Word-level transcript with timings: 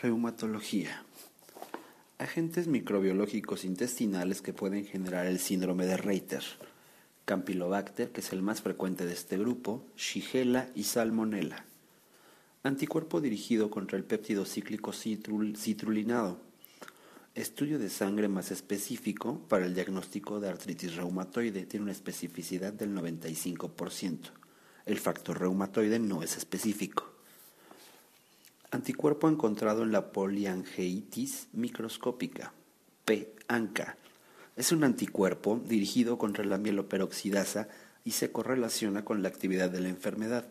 Reumatología. 0.00 1.02
Agentes 2.18 2.68
microbiológicos 2.68 3.64
intestinales 3.64 4.42
que 4.42 4.52
pueden 4.52 4.84
generar 4.84 5.26
el 5.26 5.40
síndrome 5.40 5.86
de 5.86 5.96
Reiter. 5.96 6.44
Campylobacter, 7.24 8.12
que 8.12 8.20
es 8.20 8.32
el 8.32 8.40
más 8.40 8.62
frecuente 8.62 9.06
de 9.06 9.14
este 9.14 9.36
grupo, 9.38 9.84
Shigella 9.96 10.70
y 10.76 10.84
Salmonella. 10.84 11.64
Anticuerpo 12.62 13.20
dirigido 13.20 13.70
contra 13.70 13.98
el 13.98 14.04
péptido 14.04 14.44
cíclico 14.44 14.92
citrulinado. 14.92 16.38
Estudio 17.34 17.80
de 17.80 17.90
sangre 17.90 18.28
más 18.28 18.52
específico 18.52 19.40
para 19.48 19.66
el 19.66 19.74
diagnóstico 19.74 20.38
de 20.38 20.48
artritis 20.48 20.94
reumatoide 20.94 21.66
tiene 21.66 21.82
una 21.82 21.92
especificidad 21.92 22.72
del 22.72 22.94
95%. 22.94 24.30
El 24.86 24.98
factor 24.98 25.40
reumatoide 25.40 25.98
no 25.98 26.22
es 26.22 26.36
específico. 26.36 27.17
Anticuerpo 28.70 29.30
encontrado 29.30 29.82
en 29.82 29.92
la 29.92 30.12
poliangeitis 30.12 31.48
microscópica, 31.54 32.52
P-ANCA. 33.06 33.96
Es 34.56 34.72
un 34.72 34.84
anticuerpo 34.84 35.58
dirigido 35.64 36.18
contra 36.18 36.44
la 36.44 36.58
mieloperoxidasa 36.58 37.68
y 38.04 38.10
se 38.10 38.30
correlaciona 38.30 39.06
con 39.06 39.22
la 39.22 39.30
actividad 39.30 39.70
de 39.70 39.80
la 39.80 39.88
enfermedad. 39.88 40.48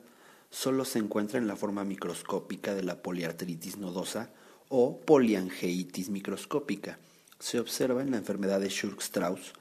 Solo 0.50 0.84
se 0.84 0.98
encuentra 0.98 1.38
en 1.38 1.46
la 1.46 1.56
forma 1.56 1.84
microscópica 1.84 2.74
de 2.74 2.82
la 2.82 3.04
poliartritis 3.04 3.78
nodosa 3.78 4.32
o 4.68 5.00
poliangeitis 5.00 6.10
microscópica. 6.10 6.98
Se 7.38 7.60
observa 7.60 8.02
en 8.02 8.10
la 8.10 8.18
enfermedad 8.18 8.60
de 8.60 8.70
Schurg-Strauss, 8.70 9.54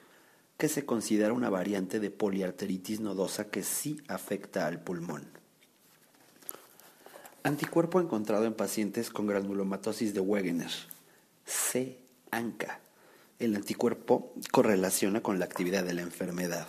que 0.57 0.69
se 0.69 0.87
considera 0.87 1.35
una 1.35 1.51
variante 1.51 2.01
de 2.01 2.11
poliartritis 2.11 3.01
nodosa 3.01 3.51
que 3.51 3.63
sí 3.63 4.01
afecta 4.09 4.67
al 4.67 4.83
pulmón. 4.83 5.29
Anticuerpo 7.47 8.01
encontrado 8.01 8.45
en 8.45 8.55
pacientes 8.55 9.09
con 9.09 9.29
granulomatosis 9.29 10.13
de 10.13 10.19
Wegener. 10.19 10.73
C-ANCA. 11.45 12.81
El 13.39 13.55
anticuerpo 13.55 14.35
correlaciona 14.51 15.23
con 15.23 15.39
la 15.39 15.45
actividad 15.45 15.85
de 15.85 15.95
la 15.95 16.03
enfermedad. 16.03 16.67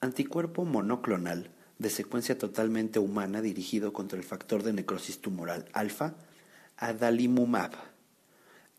Anticuerpo 0.00 0.64
monoclonal 0.64 1.50
de 1.80 1.90
secuencia 1.90 2.38
totalmente 2.38 3.00
humana 3.00 3.42
dirigido 3.42 3.92
contra 3.92 4.16
el 4.16 4.24
factor 4.24 4.62
de 4.62 4.72
necrosis 4.72 5.20
tumoral 5.20 5.64
alfa, 5.72 6.14
adalimumab. 6.76 7.72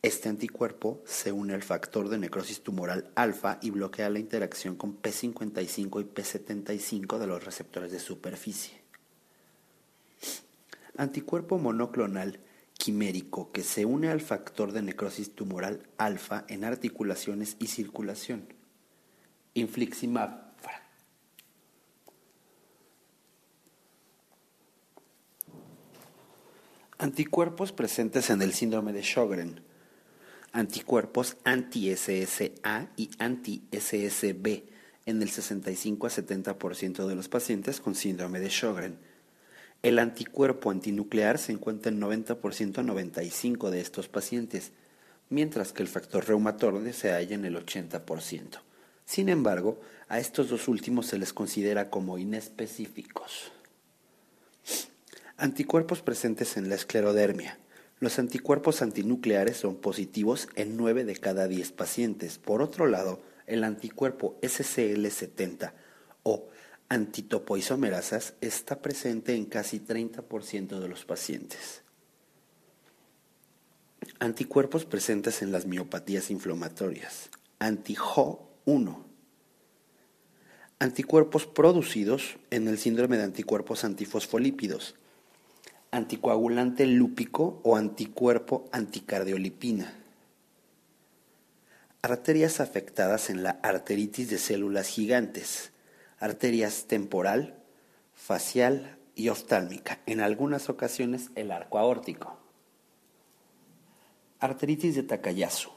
Este 0.01 0.29
anticuerpo 0.29 1.03
se 1.05 1.33
une 1.33 1.53
al 1.53 1.63
factor 1.63 2.07
de 2.07 2.17
necrosis 2.17 2.63
tumoral 2.63 3.11
alfa 3.15 3.59
y 3.61 3.71
bloquea 3.71 4.09
la 4.09 4.19
interacción 4.19 4.77
con 4.77 5.01
P55 5.01 5.99
y 5.99 6.05
P75 6.05 7.17
de 7.17 7.27
los 7.27 7.43
receptores 7.43 7.91
de 7.91 7.99
superficie 7.99 8.79
anticuerpo 10.99 11.57
monoclonal 11.57 12.41
quimérico 12.77 13.51
que 13.53 13.63
se 13.63 13.85
une 13.85 14.09
al 14.09 14.19
factor 14.19 14.73
de 14.73 14.81
necrosis 14.81 15.33
tumoral 15.33 15.87
alfa 15.97 16.45
en 16.49 16.65
articulaciones 16.65 17.55
y 17.59 17.67
circulación. 17.67 18.53
Infliximab. 19.53 20.49
Anticuerpos 26.97 27.71
presentes 27.71 28.29
en 28.29 28.41
el 28.41 28.51
síndrome 28.51 28.91
de 28.91 29.01
Sjögren. 29.01 29.61
Anticuerpos 30.51 31.37
anti-SSA 31.45 32.89
y 32.97 33.09
anti-SSB 33.19 34.63
en 35.05 35.21
el 35.21 35.29
65 35.29 36.07
a 36.07 36.09
70% 36.09 37.07
de 37.07 37.15
los 37.15 37.29
pacientes 37.29 37.79
con 37.79 37.95
síndrome 37.95 38.41
de 38.41 38.49
Sjögren 38.49 39.08
el 39.81 39.99
anticuerpo 39.99 40.71
antinuclear 40.71 41.37
se 41.37 41.53
encuentra 41.53 41.91
en 41.91 42.01
90% 42.01 42.79
a 42.79 42.83
95% 42.83 43.69
de 43.69 43.79
estos 43.79 44.09
pacientes, 44.09 44.71
mientras 45.29 45.71
que 45.71 45.81
el 45.81 45.87
factor 45.87 46.27
reumatoide 46.27 46.91
se 46.91 47.11
halla 47.11 47.35
en 47.35 47.45
el 47.45 47.55
80%. 47.55 48.59
Sin 49.05 49.29
embargo, 49.29 49.79
a 50.07 50.19
estos 50.19 50.49
dos 50.49 50.67
últimos 50.67 51.07
se 51.07 51.17
les 51.17 51.33
considera 51.33 51.89
como 51.89 52.17
inespecíficos. 52.17 53.51
Anticuerpos 55.37 56.01
presentes 56.01 56.57
en 56.57 56.67
la 56.67 56.75
esclerodermia. 56.75 57.57
Los 57.99 58.19
anticuerpos 58.19 58.81
antinucleares 58.81 59.57
son 59.57 59.75
positivos 59.77 60.49
en 60.55 60.75
9 60.75 61.05
de 61.05 61.15
cada 61.15 61.47
10 61.47 61.71
pacientes. 61.71 62.37
Por 62.37 62.61
otro 62.61 62.87
lado, 62.87 63.21
el 63.47 63.63
anticuerpo 63.63 64.37
SCL70 64.41 65.71
o 66.23 66.49
antitopoisomerasas 66.89 68.33
está 68.41 68.81
presente 68.81 69.35
en 69.35 69.45
casi 69.45 69.79
30% 69.79 70.79
de 70.79 70.87
los 70.87 71.05
pacientes. 71.05 71.83
Anticuerpos 74.19 74.85
presentes 74.85 75.43
en 75.43 75.51
las 75.51 75.65
miopatías 75.67 76.31
inflamatorias. 76.31 77.29
Anti-HO1. 77.59 79.03
Anticuerpos 80.79 81.45
producidos 81.45 82.37
en 82.49 82.67
el 82.67 82.79
síndrome 82.79 83.17
de 83.17 83.23
anticuerpos 83.23 83.83
antifosfolípidos. 83.83 84.95
Anticoagulante 85.91 86.87
lúpico 86.87 87.61
o 87.63 87.75
anticuerpo 87.75 88.67
anticardiolipina. 88.71 89.93
Arterias 92.01 92.59
afectadas 92.61 93.29
en 93.29 93.43
la 93.43 93.59
arteritis 93.61 94.29
de 94.29 94.37
células 94.37 94.87
gigantes 94.87 95.71
arterias 96.19 96.85
temporal, 96.87 97.63
facial 98.13 98.97
y 99.15 99.29
oftálmica, 99.29 100.01
en 100.05 100.19
algunas 100.19 100.69
ocasiones 100.69 101.31
el 101.35 101.51
arco 101.51 101.79
aórtico. 101.79 102.37
Arteritis 104.39 104.95
de 104.95 105.03
Takayasu 105.03 105.69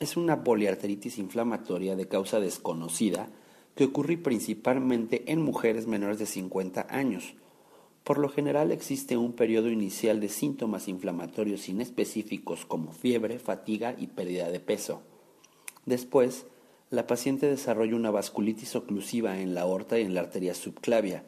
es 0.00 0.16
una 0.16 0.42
poliarteritis 0.42 1.18
inflamatoria 1.18 1.94
de 1.94 2.08
causa 2.08 2.40
desconocida 2.40 3.28
que 3.76 3.84
ocurre 3.84 4.16
principalmente 4.18 5.30
en 5.30 5.40
mujeres 5.40 5.86
menores 5.86 6.18
de 6.18 6.26
50 6.26 6.86
años. 6.90 7.34
Por 8.04 8.18
lo 8.18 8.28
general 8.28 8.72
existe 8.72 9.16
un 9.16 9.32
periodo 9.32 9.68
inicial 9.68 10.20
de 10.20 10.28
síntomas 10.28 10.88
inflamatorios 10.88 11.68
inespecíficos 11.68 12.66
como 12.66 12.92
fiebre, 12.92 13.38
fatiga 13.38 13.94
y 13.96 14.08
pérdida 14.08 14.50
de 14.50 14.58
peso. 14.58 15.02
Después, 15.86 16.46
la 16.92 17.06
paciente 17.06 17.46
desarrolla 17.46 17.96
una 17.96 18.10
vasculitis 18.10 18.76
oclusiva 18.76 19.40
en 19.40 19.54
la 19.54 19.62
aorta 19.62 19.98
y 19.98 20.02
en 20.02 20.12
la 20.12 20.20
arteria 20.20 20.54
subclavia. 20.54 21.24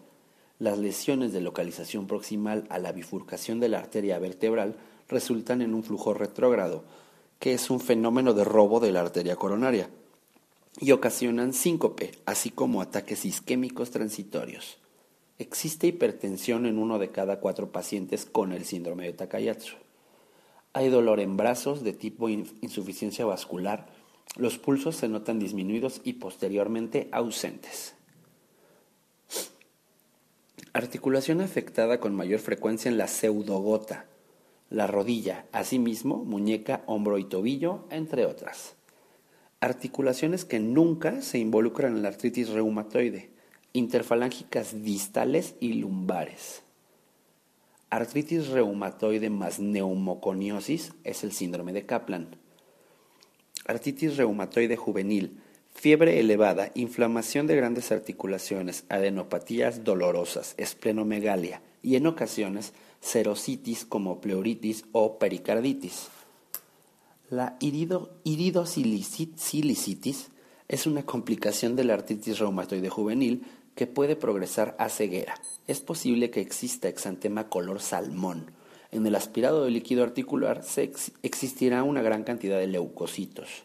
Las 0.58 0.78
lesiones 0.78 1.32
de 1.32 1.40
localización 1.40 2.06
proximal 2.06 2.66
a 2.68 2.78
la 2.78 2.92
bifurcación 2.92 3.60
de 3.60 3.70
la 3.70 3.78
arteria 3.78 4.18
vertebral 4.18 4.76
resultan 5.08 5.62
en 5.62 5.72
un 5.72 5.82
flujo 5.82 6.12
retrógrado, 6.12 6.84
que 7.38 7.54
es 7.54 7.70
un 7.70 7.80
fenómeno 7.80 8.34
de 8.34 8.44
robo 8.44 8.78
de 8.78 8.92
la 8.92 9.00
arteria 9.00 9.36
coronaria, 9.36 9.88
y 10.80 10.92
ocasionan 10.92 11.54
síncope, 11.54 12.12
así 12.26 12.50
como 12.50 12.82
ataques 12.82 13.24
isquémicos 13.24 13.90
transitorios. 13.90 14.76
Existe 15.38 15.86
hipertensión 15.86 16.66
en 16.66 16.76
uno 16.76 16.98
de 16.98 17.08
cada 17.08 17.40
cuatro 17.40 17.72
pacientes 17.72 18.26
con 18.26 18.52
el 18.52 18.66
síndrome 18.66 19.06
de 19.06 19.14
Takayatsu. 19.14 19.76
Hay 20.74 20.90
dolor 20.90 21.20
en 21.20 21.38
brazos 21.38 21.82
de 21.82 21.94
tipo 21.94 22.28
insuficiencia 22.28 23.24
vascular, 23.24 23.93
los 24.36 24.58
pulsos 24.58 24.96
se 24.96 25.08
notan 25.08 25.38
disminuidos 25.38 26.00
y 26.04 26.14
posteriormente 26.14 27.08
ausentes. 27.12 27.94
Articulación 30.72 31.40
afectada 31.40 32.00
con 32.00 32.16
mayor 32.16 32.40
frecuencia 32.40 32.90
en 32.90 32.98
la 32.98 33.06
pseudogota, 33.06 34.06
la 34.70 34.88
rodilla, 34.88 35.46
asimismo 35.52 36.24
muñeca, 36.24 36.82
hombro 36.86 37.18
y 37.18 37.24
tobillo, 37.24 37.84
entre 37.90 38.26
otras. 38.26 38.74
Articulaciones 39.60 40.44
que 40.44 40.58
nunca 40.58 41.22
se 41.22 41.38
involucran 41.38 41.96
en 41.96 42.02
la 42.02 42.08
artritis 42.08 42.48
reumatoide, 42.48 43.30
interfalángicas 43.72 44.82
distales 44.82 45.54
y 45.60 45.74
lumbares. 45.74 46.64
Artritis 47.88 48.48
reumatoide 48.48 49.30
más 49.30 49.60
neumoconiosis 49.60 50.92
es 51.04 51.22
el 51.22 51.30
síndrome 51.30 51.72
de 51.72 51.86
Kaplan 51.86 52.36
artritis 53.64 54.16
reumatoide 54.16 54.76
juvenil, 54.76 55.40
fiebre 55.74 56.20
elevada, 56.20 56.70
inflamación 56.74 57.46
de 57.46 57.56
grandes 57.56 57.92
articulaciones, 57.92 58.84
adenopatías 58.88 59.84
dolorosas, 59.84 60.54
esplenomegalia 60.56 61.60
y 61.82 61.96
en 61.96 62.06
ocasiones 62.06 62.72
serositis 63.00 63.84
como 63.84 64.20
pleuritis 64.20 64.84
o 64.92 65.18
pericarditis. 65.18 66.08
La 67.30 67.56
iridosilicitis 67.60 70.30
es 70.68 70.86
una 70.86 71.04
complicación 71.04 71.76
de 71.76 71.84
la 71.84 71.92
artritis 71.94 72.38
reumatoide 72.38 72.88
juvenil 72.88 73.44
que 73.74 73.86
puede 73.86 74.16
progresar 74.16 74.74
a 74.78 74.88
ceguera. 74.88 75.34
Es 75.66 75.80
posible 75.80 76.30
que 76.30 76.40
exista 76.40 76.88
exantema 76.88 77.48
color 77.48 77.80
salmón, 77.80 78.52
en 78.94 79.06
el 79.06 79.14
aspirado 79.16 79.64
de 79.64 79.70
líquido 79.70 80.02
articular 80.04 80.62
existirá 81.22 81.82
una 81.82 82.00
gran 82.00 82.24
cantidad 82.24 82.58
de 82.58 82.68
leucocitos. 82.68 83.64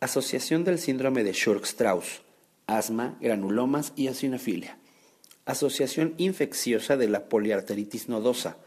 Asociación 0.00 0.62
del 0.62 0.78
síndrome 0.78 1.24
de 1.24 1.32
Schurg-Strauss, 1.32 2.20
asma, 2.66 3.16
granulomas 3.20 3.92
y 3.96 4.06
eosinofilia. 4.06 4.78
Asociación 5.46 6.14
infecciosa 6.18 6.96
de 6.96 7.08
la 7.08 7.28
poliarteritis 7.28 8.08
nodosa, 8.08 8.58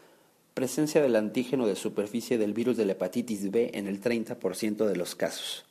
Presencia 0.58 1.00
del 1.00 1.14
antígeno 1.14 1.68
de 1.68 1.76
superficie 1.76 2.36
del 2.36 2.52
virus 2.52 2.76
de 2.76 2.84
la 2.84 2.90
hepatitis 2.94 3.52
B 3.52 3.70
en 3.74 3.86
el 3.86 4.00
30% 4.00 4.86
de 4.86 4.96
los 4.96 5.14
casos. 5.14 5.66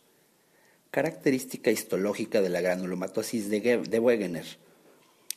Característica 0.91 1.71
histológica 1.71 2.41
de 2.41 2.47
la 2.47 2.61
granulomatosis 2.61 3.49
de 3.49 3.99
Wegener. 3.99 4.45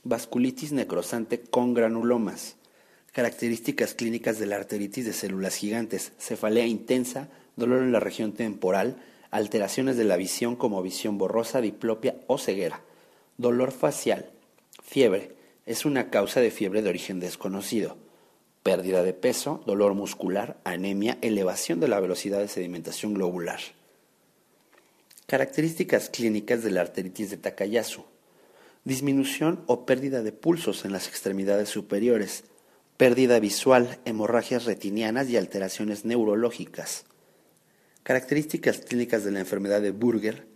Vasculitis 0.04 0.70
necrosante 0.70 1.40
con 1.40 1.74
granulomas. 1.74 2.58
Características 3.12 3.94
clínicas 3.94 4.38
de 4.38 4.46
la 4.46 4.56
arteritis 4.56 5.04
de 5.04 5.12
células 5.12 5.56
gigantes. 5.56 6.12
Cefalea 6.18 6.66
intensa, 6.66 7.28
dolor 7.56 7.82
en 7.82 7.90
la 7.92 7.98
región 7.98 8.32
temporal, 8.32 9.02
alteraciones 9.32 9.96
de 9.96 10.04
la 10.04 10.16
visión 10.16 10.54
como 10.54 10.82
visión 10.82 11.18
borrosa, 11.18 11.60
diplopia 11.60 12.16
o 12.28 12.38
ceguera. 12.38 12.82
Dolor 13.36 13.72
facial. 13.72 14.30
Fiebre. 14.82 15.34
Es 15.66 15.84
una 15.84 16.10
causa 16.10 16.40
de 16.40 16.50
fiebre 16.50 16.82
de 16.82 16.88
origen 16.88 17.20
desconocido. 17.20 17.96
Pérdida 18.62 19.02
de 19.02 19.12
peso, 19.12 19.62
dolor 19.66 19.94
muscular, 19.94 20.60
anemia, 20.64 21.18
elevación 21.20 21.80
de 21.80 21.88
la 21.88 21.98
velocidad 21.98 22.38
de 22.38 22.48
sedimentación 22.48 23.14
globular. 23.14 23.60
Características 25.26 26.10
clínicas 26.10 26.62
de 26.62 26.70
la 26.70 26.82
arteritis 26.82 27.30
de 27.30 27.36
Takayasu. 27.36 28.04
Disminución 28.84 29.62
o 29.66 29.84
pérdida 29.86 30.22
de 30.22 30.32
pulsos 30.32 30.84
en 30.84 30.92
las 30.92 31.08
extremidades 31.08 31.68
superiores, 31.68 32.44
pérdida 33.00 33.40
visual, 33.40 33.98
hemorragias 34.04 34.66
retinianas 34.66 35.30
y 35.30 35.38
alteraciones 35.38 36.04
neurológicas. 36.04 37.06
Características 38.02 38.80
clínicas 38.80 39.24
de 39.24 39.30
la 39.30 39.40
enfermedad 39.40 39.80
de 39.80 39.90
Burger 39.90 40.46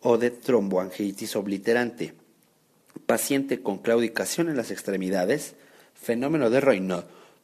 o 0.00 0.16
de 0.16 0.30
tromboangiitis 0.30 1.34
obliterante. 1.34 2.14
Paciente 3.06 3.64
con 3.64 3.78
claudicación 3.78 4.48
en 4.48 4.56
las 4.56 4.70
extremidades, 4.70 5.56
fenómeno 5.92 6.50
de 6.50 6.60
Raynaud, 6.60 7.02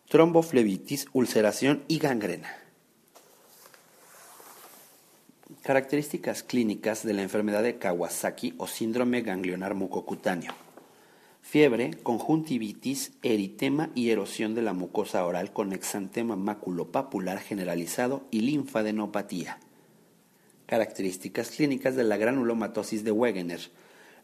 tromboflebitis, 0.09 1.09
ulceración 1.13 1.83
y 1.89 1.99
gangrena. 1.99 2.57
Características 5.65 6.45
clínicas 6.45 7.05
de 7.05 7.15
la 7.15 7.23
enfermedad 7.23 7.65
de 7.65 7.79
Kawasaki 7.79 8.55
o 8.59 8.69
síndrome 8.69 9.23
ganglionar 9.23 9.75
mucocutáneo. 9.75 10.64
Fiebre, 11.45 11.91
conjuntivitis, 12.03 13.13
eritema 13.23 13.91
y 13.95 14.09
erosión 14.09 14.55
de 14.55 14.63
la 14.63 14.73
mucosa 14.73 15.25
oral 15.27 15.53
con 15.53 15.75
exantema 15.75 16.37
maculopapular 16.37 17.39
generalizado 17.39 18.25
y 18.31 18.41
linfadenopatía. 18.41 19.61
Características 20.67 21.51
clínicas 21.51 21.97
de 21.97 22.05
la 22.05 22.17
granulomatosis 22.17 23.05
de 23.05 23.13
Wegener. 23.13 23.61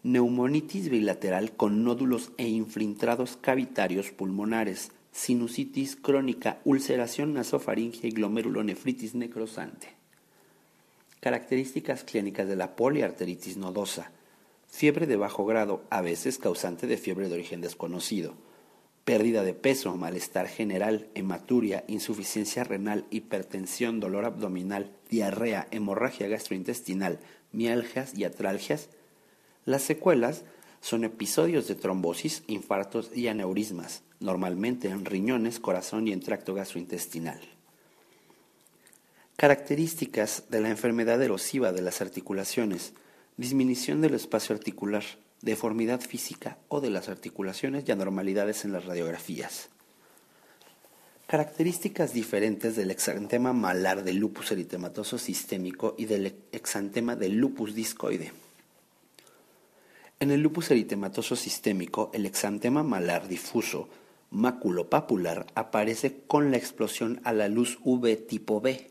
Neumonitis 0.02 0.88
bilateral 0.88 1.52
con 1.52 1.84
nódulos 1.84 2.32
e 2.38 2.48
infiltrados 2.48 3.36
cavitarios 3.36 4.10
pulmonares, 4.12 4.90
sinusitis 5.12 5.96
crónica, 5.96 6.58
ulceración 6.64 7.34
nasofaringe 7.34 8.08
y 8.08 8.12
glomerulonefritis 8.12 9.14
necrosante. 9.14 9.88
Características 11.20 12.02
clínicas 12.02 12.48
de 12.48 12.56
la 12.56 12.74
poliarteritis 12.74 13.58
nodosa. 13.58 14.10
Fiebre 14.70 15.06
de 15.06 15.16
bajo 15.16 15.44
grado, 15.44 15.82
a 15.90 16.00
veces 16.00 16.38
causante 16.38 16.86
de 16.86 16.96
fiebre 16.96 17.28
de 17.28 17.34
origen 17.34 17.60
desconocido. 17.60 18.34
Pérdida 19.04 19.42
de 19.42 19.52
peso, 19.52 19.94
malestar 19.96 20.46
general, 20.48 21.08
hematuria, 21.14 21.84
insuficiencia 21.88 22.64
renal, 22.64 23.06
hipertensión, 23.10 23.98
dolor 23.98 24.24
abdominal, 24.24 24.92
diarrea, 25.10 25.66
hemorragia 25.70 26.28
gastrointestinal, 26.28 27.18
mialgias 27.52 28.16
y 28.16 28.24
atralgias. 28.24 28.88
Las 29.64 29.82
secuelas 29.82 30.44
son 30.80 31.04
episodios 31.04 31.66
de 31.66 31.74
trombosis, 31.74 32.42
infartos 32.46 33.10
y 33.14 33.28
aneurismas, 33.28 34.02
normalmente 34.20 34.88
en 34.88 35.04
riñones, 35.04 35.60
corazón 35.60 36.08
y 36.08 36.12
en 36.12 36.20
tracto 36.20 36.54
gastrointestinal. 36.54 37.40
Características 39.36 40.44
de 40.50 40.60
la 40.60 40.68
enfermedad 40.68 41.20
erosiva 41.22 41.72
de 41.72 41.82
las 41.82 42.00
articulaciones, 42.00 42.92
disminución 43.40 44.02
del 44.02 44.12
espacio 44.12 44.54
articular, 44.54 45.02
deformidad 45.40 46.02
física 46.02 46.58
o 46.68 46.82
de 46.82 46.90
las 46.90 47.08
articulaciones 47.08 47.84
y 47.86 47.90
anormalidades 47.90 48.66
en 48.66 48.72
las 48.72 48.84
radiografías. 48.84 49.70
Características 51.26 52.12
diferentes 52.12 52.76
del 52.76 52.90
exantema 52.90 53.54
malar 53.54 54.04
del 54.04 54.18
lupus 54.18 54.52
eritematoso 54.52 55.16
sistémico 55.16 55.94
y 55.96 56.04
del 56.04 56.34
exantema 56.52 57.16
del 57.16 57.36
lupus 57.36 57.74
discoide. 57.74 58.34
En 60.18 60.30
el 60.30 60.42
lupus 60.42 60.70
eritematoso 60.70 61.34
sistémico, 61.34 62.10
el 62.12 62.26
exantema 62.26 62.82
malar 62.82 63.26
difuso 63.26 63.88
maculopapular 64.28 65.46
aparece 65.54 66.18
con 66.26 66.50
la 66.50 66.58
explosión 66.58 67.22
a 67.24 67.32
la 67.32 67.48
luz 67.48 67.78
UV 67.84 68.16
tipo 68.16 68.60
B 68.60 68.90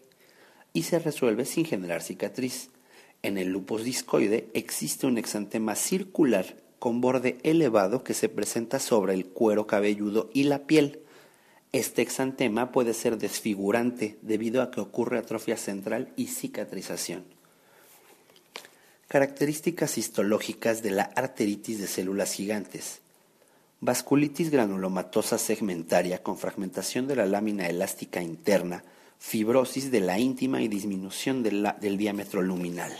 y 0.74 0.84
se 0.84 0.98
resuelve 0.98 1.45
sin 1.45 1.66
generar 1.66 2.02
cicatriz. 2.02 2.72
En 3.21 3.38
el 3.38 3.50
lupus 3.50 3.83
discoide 3.83 4.50
existe 4.54 5.06
un 5.06 5.18
exantema 5.18 5.75
circular 5.75 6.56
con 6.80 7.01
borde 7.01 7.38
elevado 7.44 8.04
que 8.04 8.13
se 8.13 8.30
presenta 8.30 8.80
sobre 8.80 9.13
el 9.13 9.25
cuero 9.25 9.68
cabelludo 9.68 10.30
y 10.33 10.44
la 10.44 10.66
piel. 10.66 11.01
Este 11.71 12.01
exantema 12.01 12.71
puede 12.71 12.94
ser 12.94 13.18
desfigurante 13.18 14.18
debido 14.21 14.62
a 14.62 14.71
que 14.71 14.80
ocurre 14.80 15.19
atrofia 15.19 15.57
central 15.57 16.13
y 16.16 16.27
cicatrización. 16.27 17.25
Características 19.10 19.98
histológicas 19.98 20.81
de 20.81 20.92
la 20.92 21.04
arteritis 21.04 21.80
de 21.80 21.88
células 21.88 22.33
gigantes. 22.33 23.01
Vasculitis 23.81 24.50
granulomatosa 24.50 25.38
segmentaria 25.38 26.24
con 26.24 26.38
fragmentación 26.38 27.07
de 27.07 27.16
la 27.16 27.25
lámina 27.25 27.68
elástica 27.68 28.21
interna, 28.21 28.83
fibrosis 29.19 29.92
de 29.92 30.00
la 30.00 30.18
íntima 30.18 30.62
y 30.62 30.68
disminución 30.69 31.44
del 31.44 31.98
diámetro 31.98 32.42
luminal. 32.42 32.92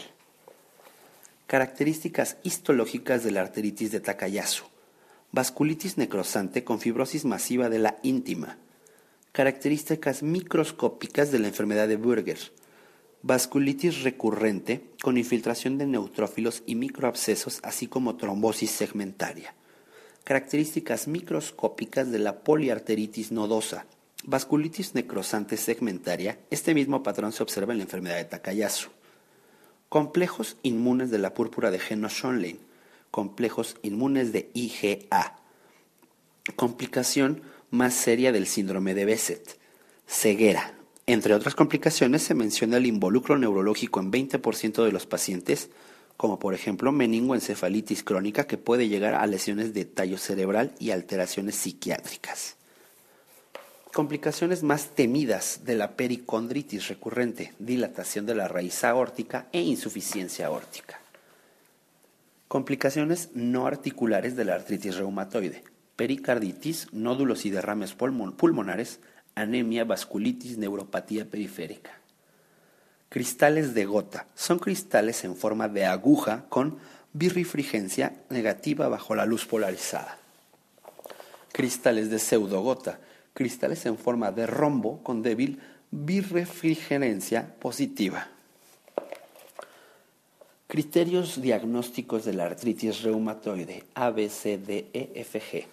Características 1.46 2.36
histológicas 2.44 3.24
de 3.24 3.32
la 3.32 3.40
arteritis 3.40 3.90
de 3.90 4.00
Takayasu. 4.00 4.64
Vasculitis 5.32 5.96
necrosante 5.96 6.62
con 6.62 6.78
fibrosis 6.78 7.24
masiva 7.24 7.68
de 7.68 7.78
la 7.80 7.98
íntima. 8.02 8.58
Características 9.32 10.22
microscópicas 10.22 11.32
de 11.32 11.38
la 11.40 11.48
enfermedad 11.48 11.88
de 11.88 11.96
Burger. 11.96 12.38
Vasculitis 13.22 14.02
recurrente 14.02 14.84
con 15.02 15.16
infiltración 15.16 15.78
de 15.78 15.86
neutrófilos 15.86 16.62
y 16.66 16.74
microabscesos, 16.74 17.60
así 17.62 17.86
como 17.86 18.16
trombosis 18.16 18.70
segmentaria. 18.70 19.54
Características 20.24 21.08
microscópicas 21.08 22.10
de 22.12 22.18
la 22.18 22.40
poliarteritis 22.40 23.32
nodosa 23.32 23.86
Vasculitis 24.24 24.94
necrosante 24.94 25.56
segmentaria, 25.56 26.38
este 26.50 26.74
mismo 26.74 27.02
patrón 27.02 27.32
se 27.32 27.42
observa 27.42 27.72
en 27.72 27.78
la 27.78 27.84
enfermedad 27.84 28.16
de 28.16 28.26
Takayasu. 28.26 28.90
Complejos 29.88 30.58
inmunes 30.62 31.10
de 31.10 31.18
la 31.18 31.32
púrpura 31.32 31.70
de 31.70 31.78
Geno-Schönlein, 31.78 32.60
complejos 33.10 33.76
inmunes 33.82 34.32
de 34.32 34.50
IgA. 34.52 35.36
Complicación 36.54 37.42
más 37.70 37.94
seria 37.94 38.30
del 38.30 38.46
síndrome 38.46 38.94
de 38.94 39.06
Besset, 39.06 39.58
ceguera. 40.06 40.74
Entre 41.06 41.34
otras 41.34 41.54
complicaciones 41.54 42.22
se 42.22 42.34
menciona 42.34 42.76
el 42.76 42.86
involucro 42.86 43.38
neurológico 43.38 44.00
en 44.00 44.12
20% 44.12 44.84
de 44.84 44.92
los 44.92 45.06
pacientes, 45.06 45.70
como 46.18 46.38
por 46.38 46.52
ejemplo 46.52 46.92
meningoencefalitis 46.92 48.04
crónica 48.04 48.46
que 48.46 48.58
puede 48.58 48.88
llegar 48.88 49.14
a 49.14 49.26
lesiones 49.26 49.72
de 49.72 49.86
tallo 49.86 50.18
cerebral 50.18 50.74
y 50.78 50.90
alteraciones 50.90 51.56
psiquiátricas. 51.56 52.59
Complicaciones 53.92 54.62
más 54.62 54.90
temidas 54.90 55.62
de 55.64 55.74
la 55.74 55.96
pericondritis 55.96 56.86
recurrente, 56.86 57.54
dilatación 57.58 58.24
de 58.24 58.36
la 58.36 58.46
raíz 58.46 58.84
aórtica 58.84 59.48
e 59.50 59.62
insuficiencia 59.62 60.46
aórtica. 60.46 61.00
Complicaciones 62.46 63.30
no 63.34 63.66
articulares 63.66 64.36
de 64.36 64.44
la 64.44 64.54
artritis 64.54 64.96
reumatoide, 64.96 65.64
pericarditis, 65.96 66.86
nódulos 66.92 67.44
y 67.46 67.50
derrames 67.50 67.94
pulmonares, 67.94 69.00
anemia, 69.34 69.84
vasculitis, 69.84 70.56
neuropatía 70.56 71.24
periférica. 71.24 71.90
Cristales 73.08 73.74
de 73.74 73.86
gota. 73.86 74.26
Son 74.36 74.60
cristales 74.60 75.24
en 75.24 75.34
forma 75.34 75.66
de 75.66 75.86
aguja 75.86 76.44
con 76.48 76.78
birrifrigencia 77.12 78.14
negativa 78.28 78.88
bajo 78.88 79.16
la 79.16 79.26
luz 79.26 79.46
polarizada. 79.46 80.16
Cristales 81.52 82.08
de 82.08 82.20
pseudogota 82.20 83.00
cristales 83.34 83.86
en 83.86 83.96
forma 83.96 84.32
de 84.32 84.46
rombo 84.46 85.02
con 85.02 85.22
débil 85.22 85.60
birrefrigerencia 85.90 87.54
positiva. 87.58 88.28
Criterios 90.66 91.42
diagnósticos 91.42 92.24
de 92.24 92.32
la 92.32 92.44
artritis 92.44 93.02
reumatoide 93.02 93.84
A, 93.94 94.10
B, 94.10 94.28
C, 94.28 94.56
D, 94.56 94.88
E, 94.92 95.10
F, 95.16 95.40
G. 95.40 95.66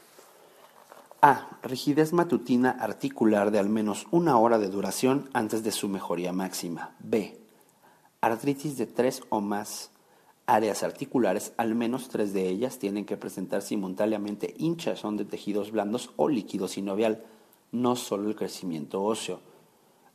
A. 1.21 1.59
Rigidez 1.61 2.13
matutina 2.13 2.71
articular 2.71 3.51
de 3.51 3.59
al 3.59 3.69
menos 3.69 4.07
una 4.09 4.37
hora 4.39 4.57
de 4.57 4.69
duración 4.69 5.29
antes 5.33 5.63
de 5.63 5.71
su 5.71 5.87
mejoría 5.87 6.33
máxima. 6.33 6.95
B. 6.99 7.37
Artritis 8.21 8.77
de 8.77 8.87
tres 8.87 9.21
o 9.29 9.39
más 9.39 9.91
áreas 10.47 10.81
articulares, 10.81 11.53
al 11.57 11.75
menos 11.75 12.09
tres 12.09 12.33
de 12.33 12.47
ellas 12.47 12.79
tienen 12.79 13.05
que 13.05 13.17
presentar 13.17 13.61
simultáneamente 13.61 14.55
hinchazón 14.57 15.17
de 15.17 15.25
tejidos 15.25 15.71
blandos 15.71 16.11
o 16.15 16.27
líquido 16.27 16.67
sinovial 16.67 17.23
no 17.71 17.95
solo 17.95 18.29
el 18.29 18.35
crecimiento 18.35 19.03
óseo. 19.03 19.41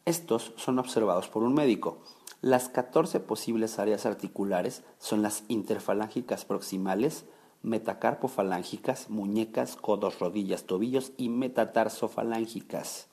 Estos 0.05 0.53
son 0.57 0.79
observados 0.79 1.29
por 1.29 1.43
un 1.43 1.55
médico. 1.55 1.99
Las 2.41 2.69
14 2.69 3.21
posibles 3.21 3.79
áreas 3.79 4.05
articulares 4.05 4.83
son 4.99 5.23
las 5.23 5.45
interfalángicas 5.49 6.45
proximales, 6.45 7.25
metacarpofalángicas, 7.63 9.11
muñecas, 9.11 9.77
codos, 9.77 10.19
rodillas, 10.19 10.65
tobillos 10.65 11.13
y 11.17 11.29
metatarsofalancicas. 11.29 13.07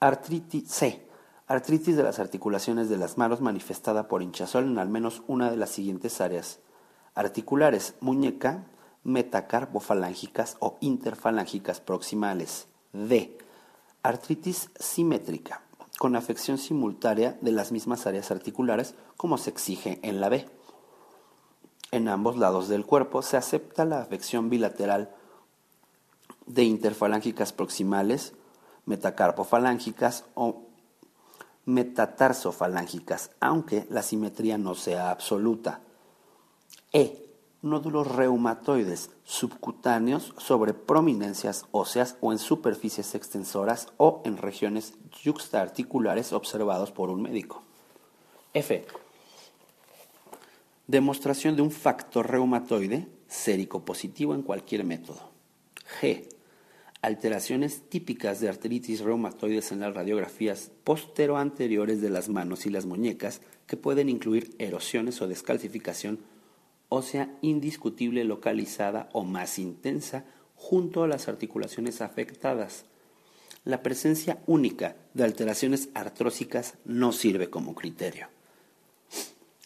Artritis 0.00 0.70
C. 0.70 1.06
Artritis 1.46 1.96
de 1.96 2.02
las 2.02 2.18
articulaciones 2.18 2.88
de 2.88 2.96
las 2.96 3.18
manos 3.18 3.42
manifestada 3.42 4.08
por 4.08 4.22
hinchazón 4.22 4.70
en 4.70 4.78
al 4.78 4.88
menos 4.88 5.22
una 5.26 5.50
de 5.50 5.58
las 5.58 5.70
siguientes 5.70 6.20
áreas 6.20 6.60
articulares, 7.14 7.94
muñeca, 8.00 8.64
metacarpofalángicas 9.04 10.56
o 10.60 10.76
interfalángicas 10.80 11.80
proximales. 11.80 12.66
D. 12.92 13.38
Artritis 14.02 14.70
simétrica, 14.78 15.62
con 15.98 16.16
afección 16.16 16.58
simultánea 16.58 17.38
de 17.40 17.52
las 17.52 17.72
mismas 17.72 18.06
áreas 18.06 18.30
articulares 18.30 18.94
como 19.16 19.38
se 19.38 19.50
exige 19.50 20.00
en 20.02 20.20
la 20.20 20.28
B. 20.28 20.46
En 21.90 22.08
ambos 22.08 22.36
lados 22.36 22.68
del 22.68 22.86
cuerpo 22.86 23.22
se 23.22 23.36
acepta 23.36 23.84
la 23.84 24.00
afección 24.00 24.50
bilateral 24.50 25.14
de 26.46 26.64
interfalángicas 26.64 27.52
proximales, 27.52 28.32
metacarpofalángicas 28.86 30.24
o 30.34 30.62
metatarsofalancicas, 31.64 33.30
aunque 33.40 33.86
la 33.88 34.02
simetría 34.02 34.58
no 34.58 34.74
sea 34.74 35.10
absoluta. 35.10 35.80
E. 36.92 37.21
Nódulos 37.62 38.08
reumatoides 38.08 39.10
subcutáneos 39.22 40.34
sobre 40.36 40.74
prominencias 40.74 41.66
óseas 41.70 42.16
o 42.20 42.32
en 42.32 42.38
superficies 42.38 43.14
extensoras 43.14 43.86
o 43.98 44.20
en 44.24 44.36
regiones 44.36 44.94
yuxtaarticulares 45.22 46.32
observados 46.32 46.90
por 46.90 47.08
un 47.08 47.22
médico. 47.22 47.62
F. 48.52 48.84
Demostración 50.88 51.54
de 51.54 51.62
un 51.62 51.70
factor 51.70 52.28
reumatoide 52.28 53.06
sérico 53.28 53.84
positivo 53.84 54.34
en 54.34 54.42
cualquier 54.42 54.84
método. 54.84 55.30
G 56.00 56.28
alteraciones 57.02 57.82
típicas 57.88 58.40
de 58.40 58.48
artritis 58.48 59.00
reumatoides 59.00 59.72
en 59.72 59.80
las 59.80 59.92
radiografías 59.92 60.70
postero-anteriores 60.84 62.00
de 62.00 62.10
las 62.10 62.28
manos 62.28 62.64
y 62.64 62.70
las 62.70 62.86
muñecas 62.86 63.40
que 63.66 63.76
pueden 63.76 64.08
incluir 64.08 64.54
erosiones 64.58 65.20
o 65.20 65.26
descalcificación 65.26 66.20
ósea 66.92 67.30
indiscutible 67.40 68.22
localizada 68.24 69.08
o 69.12 69.24
más 69.24 69.58
intensa 69.58 70.24
junto 70.54 71.02
a 71.02 71.08
las 71.08 71.26
articulaciones 71.26 72.02
afectadas. 72.02 72.84
La 73.64 73.82
presencia 73.82 74.42
única 74.46 74.96
de 75.14 75.24
alteraciones 75.24 75.88
artrósicas 75.94 76.74
no 76.84 77.12
sirve 77.12 77.48
como 77.48 77.74
criterio. 77.74 78.28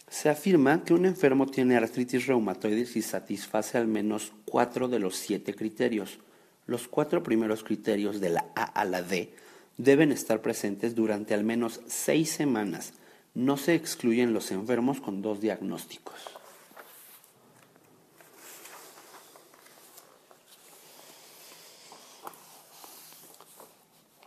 Se 0.09 0.28
afirma 0.28 0.85
que 0.85 0.95
un 0.95 1.04
enfermo 1.04 1.47
tiene 1.47 1.76
artritis 1.76 2.26
reumatoide 2.26 2.87
si 2.87 3.02
satisface 3.02 3.76
al 3.76 3.88
menos 3.88 4.33
cuatro 4.45 4.87
de 4.88 5.00
los 5.00 5.16
siete 5.16 5.52
criterios, 5.52 6.21
los 6.66 6.87
cuatro 6.87 7.23
primeros 7.23 7.64
criterios 7.64 8.21
de 8.21 8.30
la 8.30 8.47
A 8.54 8.62
a 8.64 8.85
la 8.85 9.02
D 9.02 9.35
deben 9.76 10.12
estar 10.12 10.40
presentes 10.42 10.95
durante 10.95 11.35
al 11.35 11.45
menos 11.45 11.80
seis 11.87 12.30
semanas. 12.30 12.95
No 13.35 13.56
se 13.56 13.75
excluyen 13.75 14.33
los 14.33 14.52
enfermos 14.52 15.00
con 15.00 15.23
dos 15.23 15.40
diagnósticos. 15.40 16.14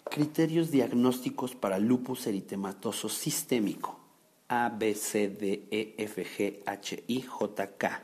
Criterios 0.10 0.72
diagnósticos 0.72 1.54
para 1.54 1.78
lupus 1.78 2.25
eritematoso 2.25 3.10
sistémico. 3.10 4.00
A, 4.48 4.70
B, 4.70 4.96
C, 4.96 5.30
D, 5.30 5.68
E, 5.70 5.94
F, 6.00 6.25
G, 6.25 6.63
H, 6.66 7.04
I, 7.06 7.22
J, 7.22 7.78
K. 7.78 8.01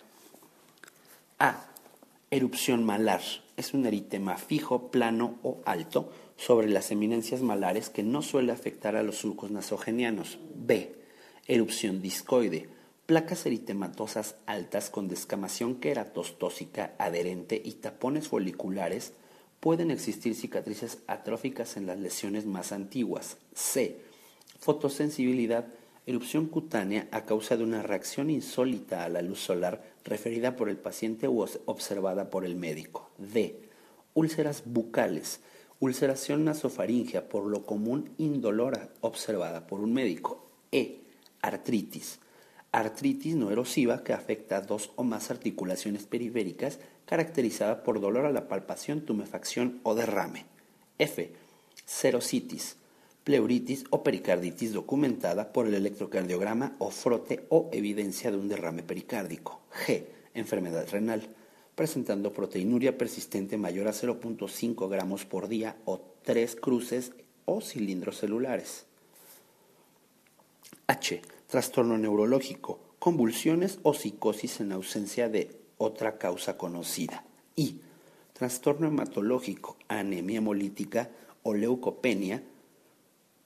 A. 1.40 1.66
Erupción 2.30 2.86
malar 2.86 3.22
es 3.58 3.74
un 3.74 3.88
eritema 3.88 4.38
fijo, 4.38 4.92
plano 4.92 5.40
o 5.42 5.62
alto 5.66 6.12
sobre 6.38 6.70
las 6.70 6.92
eminencias 6.92 7.42
malares 7.42 7.90
que 7.90 8.04
no 8.04 8.22
suele 8.22 8.52
afectar 8.52 8.96
a 8.96 9.02
los 9.02 9.18
surcos 9.18 9.50
nasogenianos. 9.50 10.38
B. 10.54 10.96
Erupción 11.48 12.04
discoide. 12.04 12.70
Placas 13.08 13.48
eritematosas 13.48 14.36
altas 14.46 14.92
con 14.92 15.08
descamación 15.08 15.76
queratostósica 15.76 16.94
adherente 17.00 17.60
y 17.66 17.74
tapones 17.74 18.28
foliculares. 18.28 19.14
Pueden 19.66 19.90
existir 19.90 20.36
cicatrices 20.36 21.00
atróficas 21.08 21.76
en 21.76 21.88
las 21.88 21.98
lesiones 21.98 22.46
más 22.46 22.72
antiguas. 22.72 23.38
C. 23.56 24.00
Fotosensibilidad 24.60 25.66
erupción 26.06 26.46
cutánea 26.46 27.08
a 27.10 27.26
causa 27.26 27.58
de 27.58 27.64
una 27.64 27.82
reacción 27.82 28.30
insólita 28.30 29.04
a 29.04 29.10
la 29.10 29.24
luz 29.24 29.40
solar 29.40 29.82
referida 30.04 30.56
por 30.56 30.70
el 30.70 30.78
paciente 30.78 31.26
o 31.26 31.48
observada 31.66 32.30
por 32.30 32.46
el 32.46 32.56
médico. 32.56 33.10
D. 33.18 33.60
Úlceras 34.14 34.62
bucales, 34.68 35.40
ulceración 35.80 36.46
nasofaringea 36.46 37.28
por 37.28 37.48
lo 37.48 37.66
común 37.66 38.12
indolora 38.20 38.90
observada 39.02 39.66
por 39.66 39.80
un 39.80 39.94
médico. 39.94 40.48
E. 40.72 41.00
Artritis, 41.42 42.20
artritis 42.72 43.36
no 43.36 43.50
erosiva 43.50 44.04
que 44.04 44.14
afecta 44.14 44.58
a 44.58 44.62
dos 44.62 44.92
o 44.96 45.04
más 45.04 45.32
articulaciones 45.32 46.04
periféricas 46.04 46.78
caracterizada 47.06 47.84
por 47.84 48.02
dolor 48.02 48.26
a 48.26 48.32
la 48.32 48.48
palpación, 48.48 49.02
tumefacción 49.02 49.80
o 49.84 49.96
derrame. 49.96 50.46
F. 50.98 51.32
Serositis, 51.86 52.78
pleuritis 53.24 53.86
o 53.90 54.04
pericarditis 54.04 54.74
documentada 54.74 55.52
por 55.52 55.68
el 55.68 55.74
electrocardiograma 55.74 56.76
o 56.80 56.90
frote 56.92 57.46
o 57.50 57.70
evidencia 57.72 58.32
de 58.32 58.38
un 58.38 58.48
derrame 58.48 58.84
pericárdico. 58.84 59.62
G. 59.86 60.06
Enfermedad 60.34 60.88
renal, 60.90 61.30
presentando 61.76 62.34
proteinuria 62.34 62.98
persistente 62.98 63.58
mayor 63.58 63.88
a 63.88 63.92
0.5 63.92 64.90
gramos 64.90 65.26
por 65.26 65.48
día 65.48 65.78
o 65.86 66.02
tres 66.24 66.56
cruces 66.56 67.14
o 67.46 67.62
cilindros 67.62 68.18
celulares. 68.18 68.86
H. 70.88 71.22
Trastorno 71.48 71.98
neurológico, 71.98 72.80
convulsiones 73.00 73.80
o 73.84 73.94
psicosis 73.94 74.60
en 74.62 74.72
ausencia 74.72 75.30
de 75.30 75.55
otra 75.78 76.18
causa 76.18 76.58
conocida. 76.58 77.24
I. 77.56 77.82
Trastorno 78.34 78.88
hematológico, 78.88 79.78
anemia 79.88 80.38
hemolítica 80.38 81.10
o 81.44 81.54
leucopenia 81.54 82.44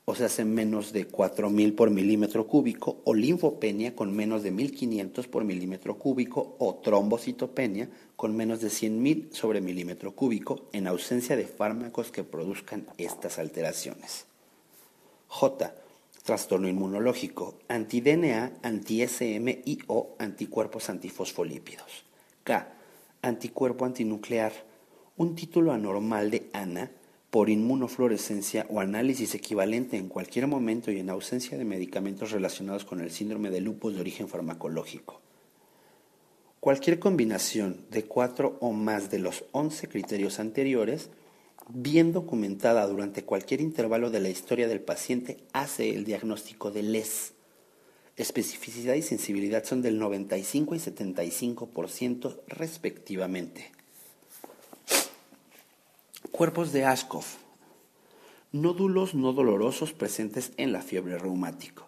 o 0.10 0.16
sea, 0.16 0.26
hace 0.26 0.44
menos 0.44 0.92
de 0.92 1.08
4.000 1.08 1.76
por 1.76 1.92
milímetro 1.92 2.48
cúbico, 2.48 3.00
o 3.04 3.14
linfopenia 3.14 3.96
con 3.96 4.12
menos 4.12 4.42
de 4.42 4.52
1.500 4.52 5.28
por 5.28 5.44
milímetro 5.44 6.00
cúbico, 6.00 6.56
o 6.58 6.74
trombocitopenia 6.78 7.92
con 8.16 8.36
menos 8.36 8.60
de 8.60 8.70
100.000 8.70 9.32
sobre 9.32 9.62
milímetro 9.62 10.16
cúbico, 10.16 10.68
en 10.74 10.88
ausencia 10.88 11.36
de 11.36 11.46
fármacos 11.46 12.10
que 12.10 12.24
produzcan 12.24 12.88
estas 12.98 13.38
alteraciones. 13.38 14.26
J. 15.28 15.76
Trastorno 16.24 16.68
inmunológico, 16.68 17.60
anti-DNA, 17.68 18.54
anti-SM 18.64 19.62
y 19.64 19.78
o 19.86 20.16
anticuerpos 20.18 20.90
antifosfolípidos. 20.90 22.09
Anticuerpo 23.22 23.86
antinuclear, 23.86 24.53
un 25.18 25.36
título 25.36 25.72
anormal 25.72 26.32
de 26.32 26.50
ANA 26.53 26.89
por 27.29 27.50
inmunofluorescencia 27.50 28.65
o 28.70 28.79
análisis 28.79 29.36
equivalente 29.36 29.98
en 29.98 30.08
cualquier 30.08 30.48
momento 30.48 30.91
y 30.91 31.00
en 31.00 31.10
ausencia 31.10 31.58
de 31.58 31.65
medicamentos 31.65 32.32
relacionados 32.32 32.86
con 32.86 33.01
el 33.01 33.12
síndrome 33.12 33.51
de 33.51 33.62
lupus 33.62 33.94
de 33.94 34.01
origen 34.01 34.27
farmacológico. 34.27 35.22
Cualquier 36.60 36.98
combinación 36.98 37.86
de 37.91 38.06
cuatro 38.06 38.58
o 38.62 38.72
más 38.72 39.12
de 39.12 39.20
los 39.20 39.46
once 39.51 39.88
criterios 39.88 40.39
anteriores, 40.39 41.10
bien 41.70 42.13
documentada 42.13 42.88
durante 42.88 43.24
cualquier 43.24 43.62
intervalo 43.62 44.10
de 44.10 44.22
la 44.22 44.29
historia 44.29 44.68
del 44.68 44.82
paciente, 44.82 45.38
hace 45.53 45.91
el 45.91 46.03
diagnóstico 46.03 46.72
de 46.72 46.84
LES. 46.84 47.34
Especificidad 48.20 48.96
y 48.96 49.02
sensibilidad 49.02 49.64
son 49.64 49.82
del 49.82 49.98
95 49.98 50.76
y 50.76 50.80
75% 50.80 52.42
respectivamente. 52.48 53.72
Cuerpos 56.30 56.74
de 56.74 56.84
Ashkoff. 56.84 57.38
Nódulos 58.52 59.16
no 59.16 59.32
dolorosos 59.32 59.94
presentes 59.94 60.52
en 60.58 60.74
la 60.74 60.82
fiebre 60.82 61.18
reumática. 61.18 61.84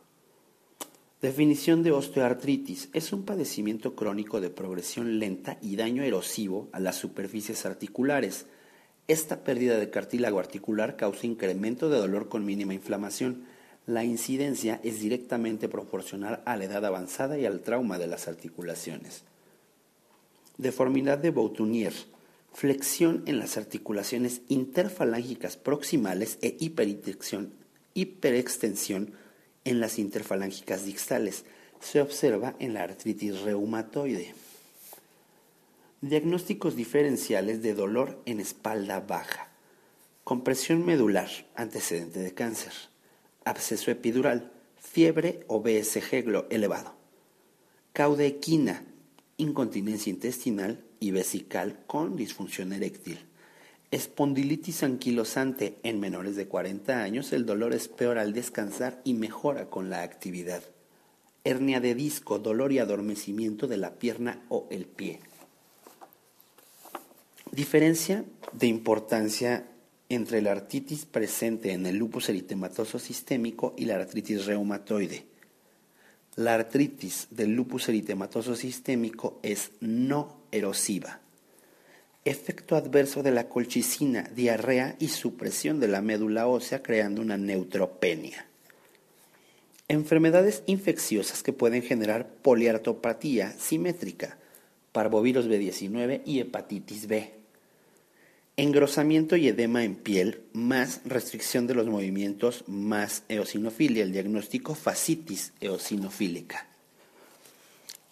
Definición 1.22 1.84
de 1.84 1.92
osteoartritis. 1.92 2.88
Es 2.94 3.12
un 3.12 3.26
padecimiento 3.26 3.98
crónico 3.98 4.40
de 4.40 4.50
progresión 4.50 5.20
lenta 5.20 5.58
y 5.62 5.76
daño 5.76 6.02
erosivo 6.02 6.70
a 6.72 6.80
las 6.80 6.96
superficies 6.96 7.66
articulares. 7.66 8.46
Esta 9.10 9.44
pérdida 9.44 9.78
de 9.78 9.90
cartílago 9.90 10.40
articular 10.40 10.96
causa 10.96 11.28
incremento 11.28 11.90
de 11.90 11.98
dolor 11.98 12.30
con 12.30 12.46
mínima 12.46 12.74
inflamación. 12.74 13.44
La 13.88 14.04
incidencia 14.04 14.80
es 14.84 15.00
directamente 15.00 15.68
proporcional 15.68 16.42
a 16.46 16.56
la 16.56 16.66
edad 16.66 16.86
avanzada 16.86 17.38
y 17.38 17.46
al 17.46 17.62
trauma 17.62 17.98
de 17.98 18.08
las 18.08 18.28
articulaciones. 18.28 19.24
Deformidad 20.58 21.18
de 21.18 21.32
Boutonier 21.32 21.94
flexión 22.54 23.24
en 23.26 23.40
las 23.40 23.58
articulaciones 23.58 24.42
interfalángicas 24.48 25.58
proximales 25.58 26.38
e 26.42 26.58
hiperextensión, 26.60 27.54
hiperextensión 27.94 29.14
en 29.64 29.80
las 29.80 30.00
interfalángicas 30.00 30.86
distales. 30.86 31.46
Se 31.80 32.02
observa 32.02 32.56
en 32.60 32.74
la 32.74 32.84
artritis 32.84 33.42
reumatoide. 33.42 34.36
Diagnósticos 36.02 36.76
diferenciales 36.76 37.62
de 37.62 37.74
dolor 37.74 38.22
en 38.26 38.40
espalda 38.40 39.00
baja. 39.00 39.50
Compresión 40.24 40.86
medular, 40.86 41.30
antecedente 41.56 42.20
de 42.20 42.34
cáncer. 42.34 42.74
Absceso 43.44 43.90
epidural, 43.92 44.52
fiebre 44.78 45.46
o 45.48 45.62
BSG 45.62 46.46
elevado. 46.50 46.94
Caudequina, 47.94 48.86
incontinencia 49.38 50.10
intestinal 50.10 50.84
y 51.00 51.12
vesical 51.12 51.80
con 51.88 52.16
disfunción 52.16 52.72
eréctil. 52.72 53.20
Espondilitis 53.90 54.84
anquilosante 54.84 55.78
en 55.84 56.00
menores 56.00 56.36
de 56.36 56.48
40 56.48 57.02
años, 57.02 57.34
el 57.34 57.46
dolor 57.46 57.74
es 57.74 57.88
peor 57.88 58.20
al 58.20 58.32
descansar 58.32 59.02
y 59.04 59.16
mejora 59.16 59.70
con 59.70 59.90
la 59.90 60.04
actividad. 60.04 60.64
Hernia 61.44 61.82
de 61.82 61.96
disco, 61.96 62.40
dolor 62.40 62.72
y 62.72 62.80
adormecimiento 62.80 63.68
de 63.68 63.78
la 63.78 63.96
pierna 63.96 64.46
o 64.48 64.68
el 64.70 64.86
pie. 64.86 65.20
Diferencia 67.52 68.24
de 68.54 68.68
importancia 68.68 69.68
entre 70.15 70.41
la 70.41 70.51
artritis 70.51 71.06
presente 71.06 71.72
en 71.72 71.86
el 71.86 71.96
lupus 71.96 72.27
eritematoso 72.27 73.00
sistémico 73.00 73.74
y 73.77 73.86
la 73.86 73.96
artritis 73.96 74.46
reumatoide. 74.46 75.24
La 76.36 76.53
artritis 76.53 77.27
del 77.30 77.56
lupus 77.56 77.88
eritematoso 77.88 78.58
sistémico 78.58 79.39
es 79.41 79.72
no 79.80 80.41
erosiva. 80.51 81.22
Efecto 82.25 82.75
adverso 82.75 83.24
de 83.24 83.32
la 83.32 83.48
colchicina, 83.48 84.30
diarrea 84.36 84.98
y 85.00 85.08
supresión 85.08 85.80
de 85.80 85.88
la 85.88 86.01
médula 86.01 86.46
ósea 86.46 86.84
creando 86.84 87.22
una 87.22 87.38
neutropenia. 87.38 88.46
Enfermedades 89.88 90.63
infecciosas 90.65 91.41
que 91.41 91.53
pueden 91.53 91.84
generar 91.84 92.27
poliartopatía 92.27 93.53
simétrica, 93.53 94.38
parvovirus 94.91 95.48
B19 95.48 96.22
y 96.25 96.41
hepatitis 96.41 97.08
B 97.08 97.41
engrosamiento 98.58 99.36
y 99.36 99.48
edema 99.48 99.84
en 99.84 99.96
piel, 99.96 100.41
más 100.53 101.01
restricción 101.05 101.67
de 101.67 101.74
los 101.74 101.88
movimientos, 101.88 102.63
más 102.67 103.24
eosinofilia, 103.29 104.03
el 104.03 104.12
diagnóstico 104.12 104.75
fascitis 104.75 105.53
eosinofílica. 105.62 106.67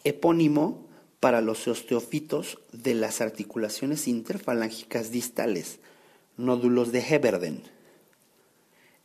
Epónimo 0.03 0.87
para 1.19 1.41
los 1.41 1.67
osteofitos 1.67 2.59
de 2.71 2.93
las 2.93 3.19
articulaciones 3.21 4.07
interfalángicas 4.07 5.11
distales, 5.11 5.79
nódulos 6.37 6.93
de 6.93 7.01
Heberden. 7.01 7.63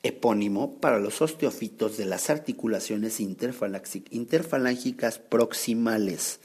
Epónimo 0.05 0.79
para 0.79 1.01
los 1.01 1.21
osteofitos 1.21 1.97
de 1.97 2.05
las 2.05 2.31
articulaciones 2.31 3.19
interfalángicas 3.21 5.19
proximales, 5.19 6.41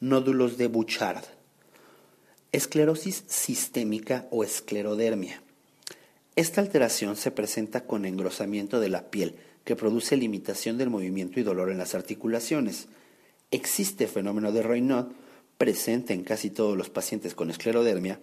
nódulos 0.00 0.58
de 0.58 0.66
Bouchard 0.66 1.35
Esclerosis 2.52 3.24
sistémica 3.26 4.26
o 4.30 4.44
esclerodermia. 4.44 5.42
Esta 6.36 6.60
alteración 6.60 7.16
se 7.16 7.30
presenta 7.30 7.84
con 7.84 8.04
engrosamiento 8.04 8.78
de 8.80 8.88
la 8.88 9.10
piel, 9.10 9.34
que 9.64 9.74
produce 9.74 10.16
limitación 10.16 10.78
del 10.78 10.88
movimiento 10.88 11.40
y 11.40 11.42
dolor 11.42 11.70
en 11.70 11.78
las 11.78 11.94
articulaciones. 11.94 12.86
Existe 13.50 14.06
fenómeno 14.06 14.52
de 14.52 14.62
Raynaud 14.62 15.12
presente 15.58 16.14
en 16.14 16.22
casi 16.22 16.50
todos 16.50 16.76
los 16.76 16.88
pacientes 16.88 17.34
con 17.34 17.50
esclerodermia. 17.50 18.20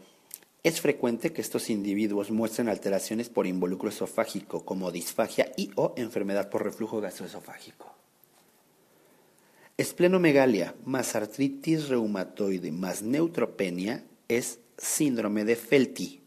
Es 0.63 0.80
frecuente 0.80 1.34
que 1.34 1.42
estos 1.42 1.70
individuos 1.70 2.32
muestren 2.32 2.70
alteraciones 2.70 3.27
por 3.27 3.46
involucro 3.46 3.89
esofágico, 3.89 4.63
como 4.63 4.92
disfagia 4.92 5.51
y 5.58 5.72
o 5.75 5.94
enfermedad 5.98 6.50
por 6.50 6.63
reflujo 6.63 7.01
gastroesofágico. 7.01 7.94
Esplenomegalia 9.76 10.76
más 10.86 11.15
artritis 11.15 11.89
reumatoide 11.89 12.71
más 12.71 13.02
neutropenia 13.02 14.06
es 14.38 14.60
síndrome 14.78 15.46
de 15.46 15.56
Felty. 15.56 16.22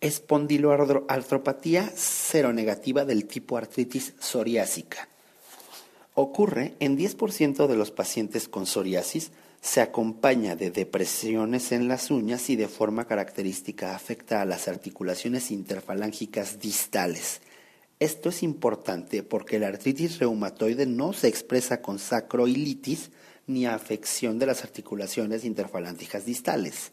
Espondiloartropatía 0.00 1.88
seronegativa 1.94 3.04
del 3.04 3.26
tipo 3.26 3.56
artritis 3.56 4.14
psoriásica. 4.18 5.08
Ocurre 6.14 6.74
en 6.80 6.98
10% 6.98 7.66
de 7.66 7.76
los 7.76 7.90
pacientes 7.90 8.48
con 8.48 8.66
psoriasis, 8.66 9.30
se 9.62 9.80
acompaña 9.80 10.56
de 10.56 10.72
depresiones 10.72 11.70
en 11.70 11.86
las 11.86 12.10
uñas 12.10 12.50
y 12.50 12.56
de 12.56 12.66
forma 12.66 13.06
característica 13.06 13.94
afecta 13.94 14.42
a 14.42 14.44
las 14.44 14.66
articulaciones 14.66 15.52
interfalángicas 15.52 16.58
distales. 16.58 17.40
Esto 18.00 18.30
es 18.30 18.42
importante 18.42 19.22
porque 19.22 19.60
la 19.60 19.68
artritis 19.68 20.18
reumatoide 20.18 20.86
no 20.86 21.12
se 21.12 21.28
expresa 21.28 21.80
con 21.80 22.00
sacroilitis, 22.00 23.12
ni 23.46 23.66
afección 23.66 24.38
de 24.38 24.46
las 24.46 24.64
articulaciones 24.64 25.44
interfalánticas 25.44 26.24
distales. 26.24 26.92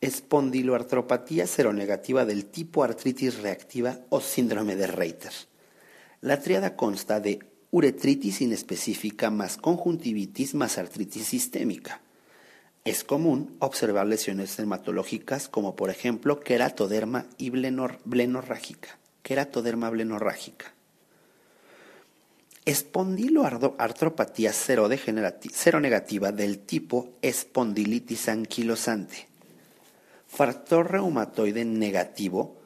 Espondiloartropatía 0.00 1.46
seronegativa 1.46 2.24
del 2.24 2.46
tipo 2.46 2.82
artritis 2.82 3.38
reactiva 3.38 4.00
o 4.08 4.20
síndrome 4.20 4.74
de 4.74 4.88
Reiter. 4.88 5.32
La 6.20 6.40
triada 6.40 6.74
consta 6.76 7.20
de 7.20 7.38
uretritis 7.70 8.40
inespecífica 8.40 9.30
más 9.30 9.56
conjuntivitis 9.56 10.54
más 10.54 10.76
artritis 10.76 11.26
sistémica. 11.26 12.00
Es 12.84 13.04
común 13.04 13.56
observar 13.60 14.06
lesiones 14.06 14.56
dermatológicas 14.56 15.48
como 15.48 15.76
por 15.76 15.88
ejemplo 15.88 16.40
queratoderma 16.40 17.26
y 17.38 17.50
blenorrágica. 17.50 18.98
Queratoderma 19.22 19.88
blenorrágica. 19.88 20.74
Espondiloartropatía 22.64 24.52
seronegativa 24.52 26.30
del 26.30 26.60
tipo 26.60 27.18
espondilitis 27.20 28.28
anquilosante. 28.28 29.26
Factor 30.28 30.92
reumatoide 30.92 31.64
negativo 31.64 32.56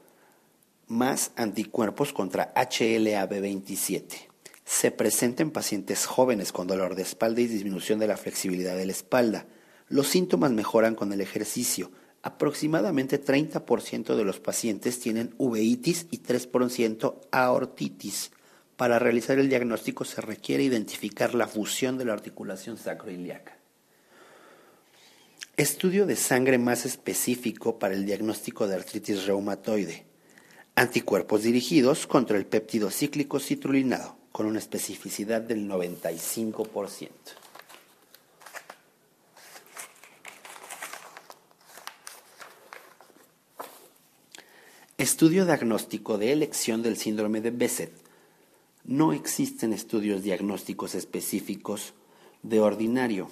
más 0.87 1.31
anticuerpos 1.37 2.13
contra 2.13 2.53
HLA-B27. 2.53 4.29
Se 4.67 4.91
presenta 4.91 5.43
en 5.43 5.51
pacientes 5.51 6.05
jóvenes 6.05 6.53
con 6.53 6.67
dolor 6.67 6.95
de 6.95 7.01
espalda 7.01 7.41
y 7.41 7.47
disminución 7.47 7.99
de 7.99 8.09
la 8.09 8.19
flexibilidad 8.19 8.77
de 8.77 8.85
la 8.85 8.93
espalda. 8.93 9.47
Los 9.89 10.09
síntomas 10.09 10.51
mejoran 10.51 10.95
con 10.95 11.11
el 11.15 11.23
ejercicio. 11.23 11.91
Aproximadamente 12.21 13.19
30% 13.19 14.15
de 14.15 14.25
los 14.25 14.41
pacientes 14.41 15.01
tienen 15.01 15.35
uveitis 15.39 16.07
y 16.11 16.19
3% 16.19 17.15
aortitis. 17.31 18.31
Para 18.77 18.99
realizar 18.99 19.39
el 19.39 19.49
diagnóstico 19.49 20.05
se 20.05 20.21
requiere 20.21 20.63
identificar 20.63 21.35
la 21.35 21.49
fusión 21.49 21.97
de 21.97 22.05
la 22.05 22.13
articulación 22.13 22.77
sacroiliaca. 22.77 23.57
Estudio 25.57 26.05
de 26.05 26.17
sangre 26.17 26.59
más 26.59 26.85
específico 26.85 27.79
para 27.79 27.95
el 27.95 28.05
diagnóstico 28.05 28.69
de 28.69 28.75
artritis 28.75 29.25
reumatoide. 29.25 30.05
Anticuerpos 30.75 31.45
dirigidos 31.45 32.07
contra 32.07 32.37
el 32.37 32.45
péptido 32.45 32.91
cíclico 32.91 33.41
citrulinado, 33.41 34.19
con 34.31 34.45
una 34.45 34.59
especificidad 34.59 35.41
del 35.41 35.67
95%. 35.67 37.09
Estudio 44.99 45.47
diagnóstico 45.47 46.19
de 46.19 46.33
elección 46.33 46.83
del 46.83 46.99
síndrome 46.99 47.41
de 47.41 47.51
Besset 47.51 48.06
no 48.87 49.13
existen 49.13 49.73
estudios 49.73 50.23
diagnósticos 50.23 50.95
específicos 50.95 51.93
de 52.43 52.61
ordinario. 52.61 53.29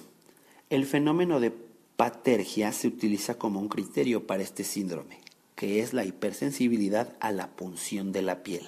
El 0.69 0.85
fenómeno 0.85 1.39
de 1.39 1.53
patergia 1.95 2.73
se 2.73 2.89
utiliza 2.89 3.37
como 3.37 3.61
un 3.61 3.69
criterio 3.69 4.27
para 4.27 4.43
este 4.43 4.65
síndrome, 4.65 5.19
que 5.55 5.79
es 5.79 5.93
la 5.93 6.03
hipersensibilidad 6.03 7.15
a 7.21 7.31
la 7.31 7.55
punción 7.55 8.11
de 8.11 8.21
la 8.21 8.43
piel. 8.43 8.65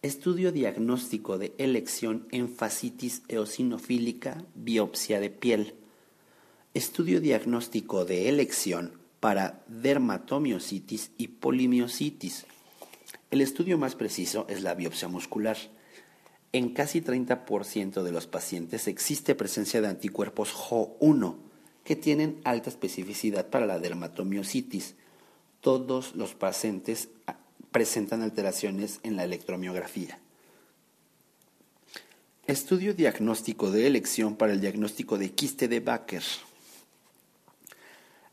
Estudio 0.00 0.50
diagnóstico 0.50 1.36
de 1.36 1.52
elección 1.58 2.26
en 2.30 2.48
fascitis 2.48 3.22
eosinofílica, 3.28 4.42
biopsia 4.54 5.20
de 5.20 5.28
piel. 5.28 5.74
Estudio 6.72 7.20
diagnóstico 7.20 8.06
de 8.06 8.30
elección 8.30 8.92
para 9.20 9.62
dermatomiositis 9.66 11.10
y 11.18 11.28
polimiositis, 11.28 12.46
el 13.30 13.40
estudio 13.40 13.76
más 13.78 13.94
preciso 13.94 14.46
es 14.48 14.62
la 14.62 14.74
biopsia 14.74 15.08
muscular. 15.08 15.56
En 16.52 16.70
casi 16.70 17.02
30% 17.02 18.02
de 18.02 18.12
los 18.12 18.26
pacientes 18.26 18.88
existe 18.88 19.34
presencia 19.34 19.82
de 19.82 19.88
anticuerpos 19.88 20.54
Jo1 20.54 21.36
que 21.84 21.96
tienen 21.96 22.40
alta 22.44 22.70
especificidad 22.70 23.48
para 23.48 23.66
la 23.66 23.78
dermatomiositis. 23.78 24.94
Todos 25.60 26.14
los 26.14 26.34
pacientes 26.34 27.08
presentan 27.70 28.22
alteraciones 28.22 29.00
en 29.02 29.16
la 29.16 29.24
electromiografía. 29.24 30.18
Estudio 32.46 32.94
diagnóstico 32.94 33.70
de 33.70 33.86
elección 33.86 34.36
para 34.36 34.54
el 34.54 34.60
diagnóstico 34.62 35.18
de 35.18 35.32
quiste 35.32 35.68
de 35.68 35.80
Baker. 35.80 36.22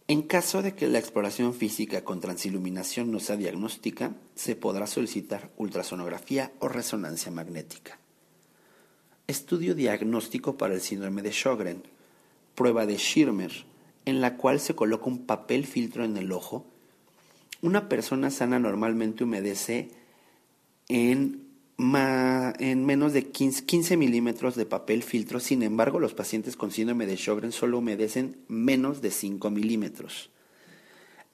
En 0.07 0.21
caso 0.21 0.61
de 0.61 0.75
que 0.75 0.87
la 0.87 0.99
exploración 0.99 1.55
física 1.55 2.03
con 2.03 2.19
transiluminación 2.19 3.11
no 3.11 3.19
sea 3.19 3.37
diagnóstica, 3.37 4.13
se 4.35 4.55
podrá 4.55 4.85
solicitar 4.85 5.49
ultrasonografía 5.57 6.51
o 6.59 6.67
resonancia 6.67 7.31
magnética. 7.31 7.97
Estudio 9.25 9.73
diagnóstico 9.73 10.57
para 10.57 10.75
el 10.75 10.81
síndrome 10.81 11.23
de 11.23 11.31
Sjögren. 11.31 11.81
Prueba 12.53 12.85
de 12.85 12.97
Schirmer, 12.97 13.65
en 14.05 14.21
la 14.21 14.37
cual 14.37 14.59
se 14.59 14.75
coloca 14.75 15.05
un 15.05 15.25
papel 15.25 15.65
filtro 15.65 16.05
en 16.05 16.17
el 16.17 16.31
ojo. 16.31 16.67
Una 17.63 17.89
persona 17.89 18.29
sana 18.29 18.59
normalmente 18.59 19.23
humedece 19.23 19.89
en 20.87 21.44
en 21.77 22.85
menos 22.85 23.13
de 23.13 23.23
15, 23.29 23.97
milímetros 23.97 24.55
de 24.55 24.65
papel 24.65 25.03
filtro. 25.03 25.39
Sin 25.39 25.63
embargo, 25.63 25.99
los 25.99 26.13
pacientes 26.13 26.55
con 26.55 26.71
síndrome 26.71 27.05
de 27.05 27.17
Sjögren 27.17 27.51
solo 27.51 27.79
humedecen 27.79 28.37
menos 28.47 29.01
de 29.01 29.11
5 29.11 29.49
milímetros. 29.49 30.29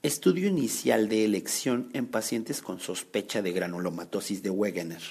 Estudio 0.04 0.48
inicial 0.48 1.10
de 1.10 1.26
elección 1.26 1.92
en 1.94 2.08
pacientes 2.08 2.62
con 2.62 2.80
sospecha 2.80 3.44
de 3.44 3.52
granulomatosis 3.52 4.42
de 4.42 4.50
Wegener. 4.50 5.02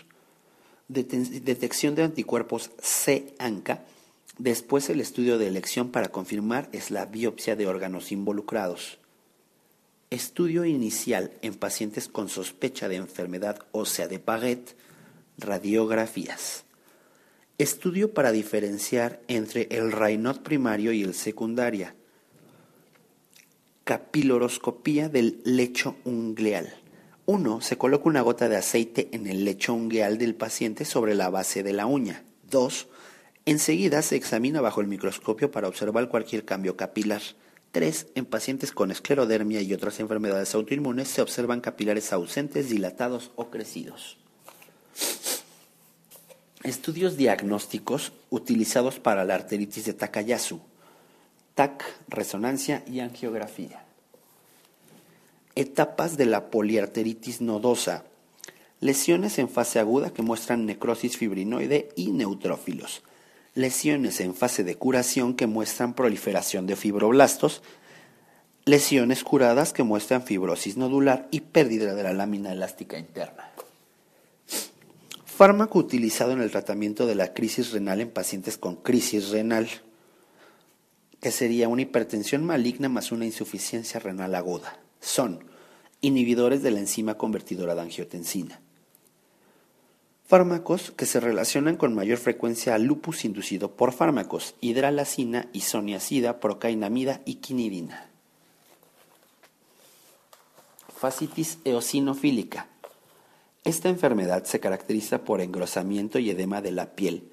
detección 0.88 1.94
de 1.94 2.02
anticuerpos 2.02 2.72
C-ANCA. 2.80 3.84
Después 4.38 4.90
el 4.90 5.00
estudio 5.00 5.38
de 5.38 5.46
elección 5.46 5.90
para 5.90 6.08
confirmar 6.08 6.68
es 6.72 6.90
la 6.90 7.06
biopsia 7.06 7.54
de 7.54 7.68
órganos 7.68 8.10
involucrados. 8.10 8.98
Estudio 10.10 10.64
inicial 10.64 11.30
en 11.42 11.54
pacientes 11.54 12.08
con 12.08 12.28
sospecha 12.28 12.88
de 12.88 12.96
enfermedad 12.96 13.64
ósea 13.70 14.08
de 14.08 14.18
Paget 14.18 14.74
radiografías. 15.40 16.64
Estudio 17.58 18.14
para 18.14 18.32
diferenciar 18.32 19.20
entre 19.28 19.68
el 19.70 19.92
Raynaud 19.92 20.40
primario 20.40 20.92
y 20.92 21.02
el 21.02 21.14
secundaria. 21.14 21.94
Capiloroscopía 23.84 25.08
del 25.08 25.40
lecho 25.44 25.96
ungleal. 26.04 26.72
1. 27.26 27.60
Se 27.60 27.76
coloca 27.76 28.08
una 28.08 28.22
gota 28.22 28.48
de 28.48 28.56
aceite 28.56 29.08
en 29.12 29.26
el 29.26 29.44
lecho 29.44 29.74
ungleal 29.74 30.18
del 30.18 30.34
paciente 30.34 30.84
sobre 30.84 31.14
la 31.14 31.28
base 31.28 31.62
de 31.62 31.72
la 31.72 31.86
uña. 31.86 32.24
2. 32.50 32.88
Enseguida 33.46 34.02
se 34.02 34.16
examina 34.16 34.60
bajo 34.60 34.80
el 34.80 34.86
microscopio 34.86 35.50
para 35.50 35.68
observar 35.68 36.08
cualquier 36.08 36.44
cambio 36.44 36.76
capilar. 36.76 37.22
3. 37.72 38.08
En 38.14 38.24
pacientes 38.24 38.72
con 38.72 38.90
esclerodermia 38.90 39.60
y 39.60 39.72
otras 39.72 40.00
enfermedades 40.00 40.54
autoinmunes 40.54 41.08
se 41.08 41.22
observan 41.22 41.60
capilares 41.60 42.12
ausentes, 42.12 42.68
dilatados 42.68 43.32
o 43.36 43.50
crecidos. 43.50 44.18
Estudios 46.62 47.16
diagnósticos 47.16 48.12
utilizados 48.28 48.98
para 48.98 49.24
la 49.24 49.34
arteritis 49.34 49.86
de 49.86 49.94
Takayasu. 49.94 50.60
TAC, 51.54 51.84
resonancia 52.08 52.84
y 52.86 53.00
angiografía. 53.00 53.82
Etapas 55.54 56.16
de 56.16 56.26
la 56.26 56.50
poliarteritis 56.50 57.40
nodosa. 57.40 58.04
Lesiones 58.80 59.38
en 59.38 59.48
fase 59.48 59.78
aguda 59.78 60.10
que 60.10 60.22
muestran 60.22 60.66
necrosis 60.66 61.16
fibrinoide 61.16 61.90
y 61.96 62.12
neutrófilos. 62.12 63.02
Lesiones 63.54 64.20
en 64.20 64.34
fase 64.34 64.62
de 64.62 64.76
curación 64.76 65.34
que 65.34 65.46
muestran 65.46 65.94
proliferación 65.94 66.66
de 66.66 66.76
fibroblastos. 66.76 67.62
Lesiones 68.64 69.24
curadas 69.24 69.72
que 69.72 69.82
muestran 69.82 70.22
fibrosis 70.22 70.76
nodular 70.76 71.26
y 71.30 71.40
pérdida 71.40 71.94
de 71.94 72.02
la 72.02 72.12
lámina 72.12 72.52
elástica 72.52 72.98
interna. 72.98 73.50
Fármaco 75.40 75.78
utilizado 75.78 76.32
en 76.32 76.42
el 76.42 76.50
tratamiento 76.50 77.06
de 77.06 77.14
la 77.14 77.32
crisis 77.32 77.72
renal 77.72 78.02
en 78.02 78.10
pacientes 78.10 78.58
con 78.58 78.76
crisis 78.76 79.30
renal, 79.30 79.70
que 81.18 81.30
sería 81.30 81.66
una 81.66 81.80
hipertensión 81.80 82.44
maligna 82.44 82.90
más 82.90 83.10
una 83.10 83.24
insuficiencia 83.24 84.00
renal 84.00 84.34
aguda. 84.34 84.78
Son 85.00 85.42
inhibidores 86.02 86.62
de 86.62 86.72
la 86.72 86.80
enzima 86.80 87.14
convertidora 87.16 87.74
de 87.74 87.80
angiotensina. 87.80 88.60
Fármacos 90.26 90.90
que 90.90 91.06
se 91.06 91.20
relacionan 91.20 91.78
con 91.78 91.94
mayor 91.94 92.18
frecuencia 92.18 92.74
al 92.74 92.82
lupus 92.82 93.24
inducido 93.24 93.74
por 93.76 93.94
fármacos, 93.94 94.56
hidralacina, 94.60 95.48
isoniazida, 95.54 96.38
procainamida 96.38 97.22
y 97.24 97.36
quinidina. 97.36 98.10
Fascitis 100.94 101.56
eosinofílica 101.64 102.68
esta 103.70 103.88
enfermedad 103.88 104.44
se 104.44 104.60
caracteriza 104.60 105.24
por 105.24 105.40
engrosamiento 105.40 106.18
y 106.18 106.28
edema 106.28 106.60
de 106.60 106.72
la 106.72 106.94
piel, 106.94 107.24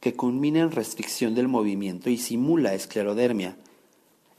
que 0.00 0.14
culmina 0.14 0.60
en 0.60 0.70
restricción 0.70 1.34
del 1.34 1.48
movimiento 1.48 2.10
y 2.10 2.18
simula 2.18 2.74
esclerodermia. 2.74 3.56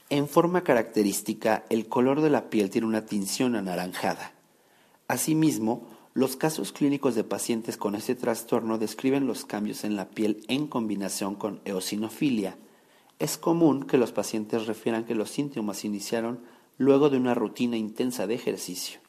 En 0.08 0.28
forma 0.28 0.62
característica, 0.62 1.64
el 1.68 1.86
color 1.86 2.22
de 2.22 2.30
la 2.30 2.48
piel 2.50 2.70
tiene 2.70 2.86
una 2.86 3.04
tinción 3.04 3.54
anaranjada. 3.56 4.32
Asimismo, 5.08 5.86
los 6.14 6.36
casos 6.36 6.72
clínicos 6.72 7.14
de 7.14 7.24
pacientes 7.24 7.76
con 7.76 7.94
este 7.94 8.14
trastorno 8.14 8.78
describen 8.78 9.26
los 9.26 9.44
cambios 9.44 9.84
en 9.84 9.96
la 9.96 10.08
piel 10.08 10.44
en 10.48 10.66
combinación 10.66 11.34
con 11.34 11.60
eosinofilia. 11.64 12.56
Es 13.18 13.38
común 13.38 13.84
que 13.84 13.98
los 13.98 14.12
pacientes 14.12 14.66
refieran 14.66 15.04
que 15.04 15.14
los 15.14 15.30
síntomas 15.30 15.84
iniciaron 15.84 16.40
luego 16.78 17.10
de 17.10 17.18
una 17.18 17.34
rutina 17.34 17.76
intensa 17.76 18.26
de 18.26 18.34
ejercicio. 18.34 19.00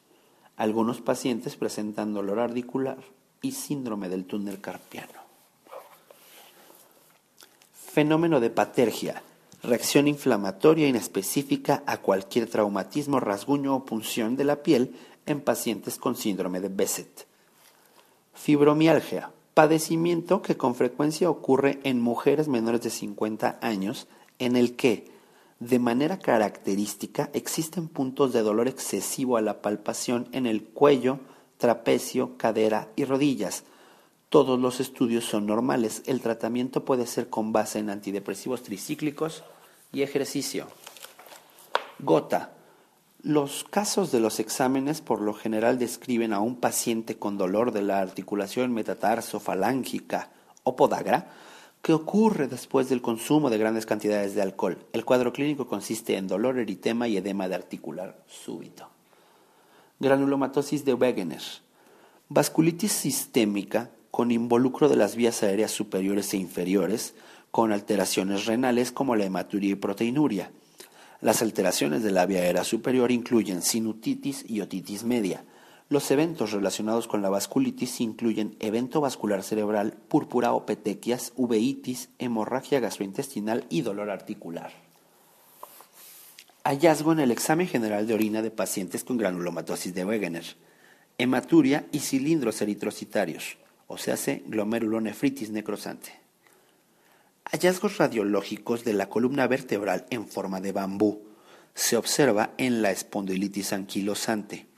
Algunos 0.56 1.00
pacientes 1.00 1.56
presentan 1.56 2.14
dolor 2.14 2.38
articular 2.40 2.98
y 3.40 3.52
síndrome 3.52 4.08
del 4.08 4.24
túnel 4.24 4.60
carpiano. 4.60 5.20
Fenómeno 7.72 8.40
de 8.40 8.50
patergia, 8.50 9.22
reacción 9.62 10.08
inflamatoria 10.08 10.88
inespecífica 10.88 11.82
a 11.86 11.98
cualquier 11.98 12.48
traumatismo, 12.48 13.20
rasguño 13.20 13.74
o 13.74 13.84
punción 13.84 14.36
de 14.36 14.44
la 14.44 14.62
piel 14.62 14.94
en 15.26 15.40
pacientes 15.40 15.98
con 15.98 16.16
síndrome 16.16 16.60
de 16.60 16.68
Besset. 16.68 17.26
Fibromialgia, 18.34 19.30
padecimiento 19.54 20.42
que 20.42 20.56
con 20.56 20.74
frecuencia 20.74 21.28
ocurre 21.28 21.80
en 21.84 22.00
mujeres 22.00 22.48
menores 22.48 22.80
de 22.80 22.90
50 22.90 23.58
años 23.60 24.08
en 24.38 24.56
el 24.56 24.74
que 24.74 25.11
de 25.62 25.78
manera 25.78 26.18
característica, 26.18 27.30
existen 27.34 27.86
puntos 27.86 28.32
de 28.32 28.42
dolor 28.42 28.66
excesivo 28.66 29.36
a 29.36 29.40
la 29.40 29.62
palpación 29.62 30.26
en 30.32 30.46
el 30.46 30.64
cuello, 30.64 31.20
trapecio, 31.56 32.36
cadera 32.36 32.88
y 32.96 33.04
rodillas. 33.04 33.62
Todos 34.28 34.58
los 34.58 34.80
estudios 34.80 35.24
son 35.24 35.46
normales. 35.46 36.02
El 36.06 36.20
tratamiento 36.20 36.84
puede 36.84 37.06
ser 37.06 37.28
con 37.30 37.52
base 37.52 37.78
en 37.78 37.90
antidepresivos 37.90 38.64
tricíclicos 38.64 39.44
y 39.92 40.02
ejercicio. 40.02 40.66
Gota. 42.00 42.54
Los 43.22 43.62
casos 43.62 44.10
de 44.10 44.18
los 44.18 44.40
exámenes 44.40 45.00
por 45.00 45.20
lo 45.20 45.32
general 45.32 45.78
describen 45.78 46.32
a 46.32 46.40
un 46.40 46.56
paciente 46.56 47.20
con 47.20 47.38
dolor 47.38 47.70
de 47.70 47.82
la 47.82 48.00
articulación 48.00 48.72
metatarso-falángica 48.72 50.30
o 50.64 50.74
podagra 50.74 51.30
¿Qué 51.82 51.92
ocurre 51.92 52.46
después 52.46 52.88
del 52.88 53.02
consumo 53.02 53.50
de 53.50 53.58
grandes 53.58 53.86
cantidades 53.86 54.36
de 54.36 54.42
alcohol? 54.42 54.78
El 54.92 55.04
cuadro 55.04 55.32
clínico 55.32 55.66
consiste 55.66 56.16
en 56.16 56.28
dolor, 56.28 56.60
eritema 56.60 57.08
y 57.08 57.16
edema 57.16 57.48
de 57.48 57.56
articular 57.56 58.22
súbito. 58.28 58.88
Granulomatosis 59.98 60.84
de 60.84 60.94
Wegener. 60.94 61.42
Vasculitis 62.28 62.92
sistémica 62.92 63.90
con 64.12 64.30
involucro 64.30 64.88
de 64.88 64.94
las 64.94 65.16
vías 65.16 65.42
aéreas 65.42 65.72
superiores 65.72 66.32
e 66.34 66.36
inferiores, 66.36 67.16
con 67.50 67.72
alteraciones 67.72 68.46
renales 68.46 68.92
como 68.92 69.16
la 69.16 69.24
hematuria 69.24 69.72
y 69.72 69.74
proteinuria. 69.74 70.52
Las 71.20 71.42
alteraciones 71.42 72.04
de 72.04 72.12
la 72.12 72.26
vía 72.26 72.42
aérea 72.42 72.62
superior 72.62 73.10
incluyen 73.10 73.60
sinusitis 73.60 74.44
y 74.48 74.60
otitis 74.60 75.02
media, 75.02 75.44
los 75.92 76.10
eventos 76.10 76.50
relacionados 76.52 77.06
con 77.06 77.22
la 77.22 77.28
vasculitis 77.28 78.00
incluyen 78.00 78.56
evento 78.58 79.00
vascular 79.00 79.42
cerebral, 79.42 79.92
púrpura 79.92 80.52
o 80.52 80.66
petequias, 80.66 81.32
uveitis, 81.36 82.08
hemorragia 82.18 82.80
gastrointestinal 82.80 83.66
y 83.68 83.82
dolor 83.82 84.10
articular. 84.10 84.72
Hallazgo 86.64 87.12
en 87.12 87.20
el 87.20 87.30
examen 87.30 87.68
general 87.68 88.06
de 88.06 88.14
orina 88.14 88.40
de 88.40 88.50
pacientes 88.50 89.04
con 89.04 89.18
granulomatosis 89.18 89.94
de 89.94 90.04
Wegener, 90.04 90.56
hematuria 91.18 91.86
y 91.92 92.00
cilindros 92.00 92.62
eritrocitarios, 92.62 93.58
o 93.86 93.98
sea, 93.98 94.16
glomerulonefritis 94.46 95.50
necrosante. 95.50 96.18
Hallazgos 97.44 97.98
radiológicos 97.98 98.84
de 98.84 98.94
la 98.94 99.08
columna 99.08 99.46
vertebral 99.46 100.06
en 100.10 100.26
forma 100.26 100.60
de 100.60 100.72
bambú. 100.72 101.22
Se 101.74 101.96
observa 101.96 102.54
en 102.56 102.80
la 102.80 102.90
espondilitis 102.90 103.72
anquilosante 103.72 104.71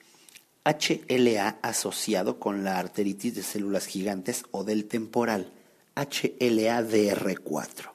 HLA 0.65 1.59
asociado 1.61 2.39
con 2.39 2.65
la 2.65 2.79
arteritis 2.79 3.35
de 3.35 3.43
células 3.43 3.87
gigantes 3.87 4.45
o 4.51 4.65
del 4.65 4.87
temporal, 4.87 5.53
HLA-DR4. 5.95 7.91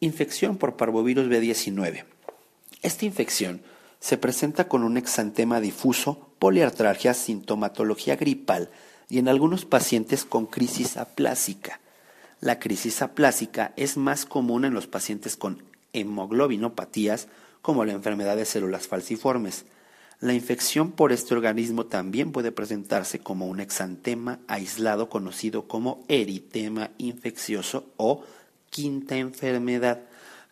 Infección 0.00 0.58
por 0.58 0.76
parvovirus 0.76 1.26
B19. 1.26 2.04
Esta 2.82 3.04
infección 3.06 3.62
se 4.00 4.18
presenta 4.18 4.68
con 4.68 4.82
un 4.82 4.96
exantema 4.96 5.60
difuso, 5.60 6.30
poliartralgia, 6.38 7.14
sintomatología 7.14 8.16
gripal 8.16 8.70
y 9.08 9.18
en 9.18 9.28
algunos 9.28 9.64
pacientes 9.64 10.24
con 10.24 10.46
crisis 10.46 10.96
aplásica. 10.96 11.80
La 12.40 12.58
crisis 12.58 13.02
aplásica 13.02 13.72
es 13.76 13.96
más 13.96 14.24
común 14.24 14.64
en 14.64 14.72
los 14.72 14.86
pacientes 14.86 15.36
con 15.36 15.62
hemoglobinopatías 15.92 17.28
como 17.60 17.84
la 17.84 17.92
enfermedad 17.92 18.36
de 18.36 18.46
células 18.46 18.88
falciformes. 18.88 19.64
La 20.20 20.34
infección 20.34 20.92
por 20.92 21.12
este 21.12 21.34
organismo 21.34 21.86
también 21.86 22.30
puede 22.30 22.52
presentarse 22.52 23.20
como 23.20 23.46
un 23.46 23.58
exantema 23.58 24.38
aislado 24.48 25.08
conocido 25.08 25.66
como 25.66 26.04
eritema 26.08 26.90
infeccioso 26.98 27.86
o 27.96 28.22
quinta 28.68 29.16
enfermedad 29.16 30.02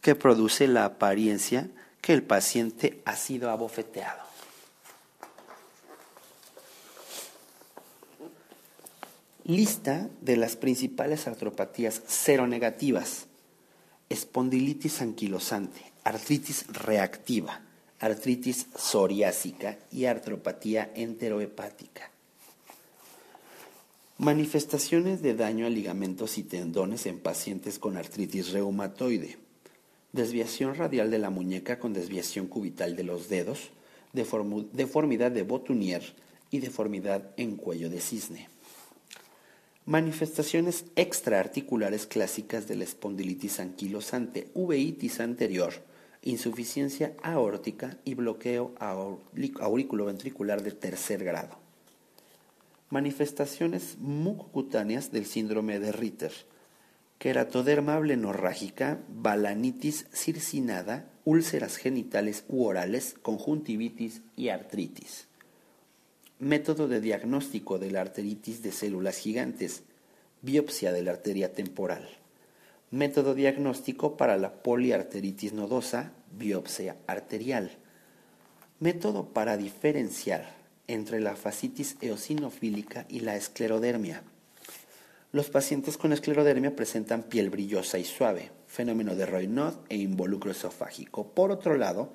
que 0.00 0.14
produce 0.14 0.68
la 0.68 0.86
apariencia 0.86 1.68
que 2.00 2.14
el 2.14 2.22
paciente 2.22 3.02
ha 3.04 3.14
sido 3.14 3.50
abofeteado. 3.50 4.22
Lista 9.44 10.08
de 10.22 10.36
las 10.38 10.56
principales 10.56 11.26
artropatías 11.26 12.02
seronegativas. 12.06 13.26
Espondilitis 14.08 15.02
anquilosante, 15.02 15.92
artritis 16.04 16.66
reactiva, 16.68 17.60
artritis 18.00 18.66
psoriásica 18.76 19.78
y 19.90 20.04
artropatía 20.04 20.92
enterohepática. 20.94 22.10
Manifestaciones 24.18 25.22
de 25.22 25.34
daño 25.34 25.66
a 25.66 25.70
ligamentos 25.70 26.38
y 26.38 26.42
tendones 26.42 27.06
en 27.06 27.20
pacientes 27.20 27.78
con 27.78 27.96
artritis 27.96 28.50
reumatoide. 28.50 29.38
Desviación 30.12 30.74
radial 30.74 31.10
de 31.10 31.18
la 31.18 31.30
muñeca 31.30 31.78
con 31.78 31.92
desviación 31.92 32.46
cubital 32.46 32.96
de 32.96 33.04
los 33.04 33.28
dedos, 33.28 33.70
deformidad 34.12 35.30
de 35.30 35.42
Botunier 35.42 36.02
y 36.50 36.58
deformidad 36.58 37.30
en 37.36 37.56
cuello 37.56 37.90
de 37.90 38.00
cisne. 38.00 38.48
Manifestaciones 39.86 40.84
extraarticulares 40.96 42.06
clásicas 42.06 42.66
de 42.66 42.76
la 42.76 42.84
espondilitis 42.84 43.60
anquilosante, 43.60 44.48
uveitis 44.54 45.20
anterior, 45.20 45.74
insuficiencia 46.22 47.14
aórtica 47.22 47.98
y 48.04 48.14
bloqueo 48.14 48.74
auriculoventricular 48.80 50.62
de 50.62 50.72
tercer 50.72 51.24
grado. 51.24 51.58
Manifestaciones 52.90 53.96
mucocutáneas 53.98 55.12
del 55.12 55.26
síndrome 55.26 55.78
de 55.78 55.92
Ritter, 55.92 56.32
queratoderma 57.18 57.98
blenorrágica, 57.98 59.00
balanitis 59.08 60.06
circinada, 60.12 61.10
úlceras 61.24 61.76
genitales 61.76 62.44
u 62.48 62.64
orales, 62.64 63.14
conjuntivitis 63.20 64.22
y 64.36 64.48
artritis. 64.48 65.26
Método 66.38 66.86
de 66.86 67.00
diagnóstico 67.00 67.78
de 67.78 67.90
la 67.90 68.00
arteritis 68.00 68.62
de 68.62 68.70
células 68.72 69.18
gigantes. 69.18 69.82
Biopsia 70.40 70.92
de 70.92 71.02
la 71.02 71.10
arteria 71.10 71.52
temporal. 71.52 72.08
Método 72.90 73.34
diagnóstico 73.34 74.16
para 74.16 74.38
la 74.38 74.62
poliarteritis 74.62 75.52
nodosa. 75.52 76.12
Biopsia 76.32 76.96
arterial. 77.06 77.70
Método 78.80 79.26
para 79.26 79.58
diferenciar 79.58 80.56
entre 80.86 81.20
la 81.20 81.36
fascitis 81.36 81.96
eosinofílica 82.00 83.04
y 83.10 83.20
la 83.20 83.36
esclerodermia. 83.36 84.22
Los 85.32 85.50
pacientes 85.50 85.98
con 85.98 86.14
esclerodermia 86.14 86.74
presentan 86.74 87.24
piel 87.24 87.50
brillosa 87.50 87.98
y 87.98 88.04
suave, 88.04 88.50
fenómeno 88.66 89.14
de 89.14 89.26
Raynaud 89.26 89.74
e 89.90 89.96
involucro 89.96 90.50
esofágico. 90.50 91.26
Por 91.28 91.50
otro 91.50 91.76
lado, 91.76 92.14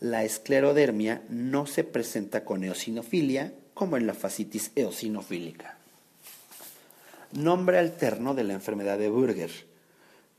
la 0.00 0.24
esclerodermia 0.24 1.22
no 1.28 1.66
se 1.66 1.84
presenta 1.84 2.44
con 2.44 2.64
eosinofilia 2.64 3.52
como 3.74 3.98
en 3.98 4.06
la 4.06 4.14
fascitis 4.14 4.70
eosinofílica. 4.74 5.76
Nombre 7.32 7.78
alterno 7.78 8.34
de 8.34 8.44
la 8.44 8.54
enfermedad 8.54 8.98
de 8.98 9.10
Burger, 9.10 9.50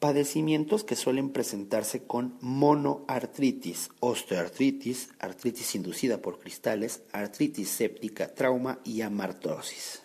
padecimientos 0.04 0.84
que 0.84 0.98
suelen 0.98 1.30
presentarse 1.30 2.04
con 2.04 2.38
monoartritis, 2.42 3.90
osteoartritis, 4.02 5.12
artritis 5.18 5.76
inducida 5.76 6.18
por 6.18 6.40
cristales, 6.40 7.04
artritis 7.14 7.70
séptica, 7.70 8.28
trauma 8.36 8.82
y 8.84 9.00
amartrosis. 9.00 10.03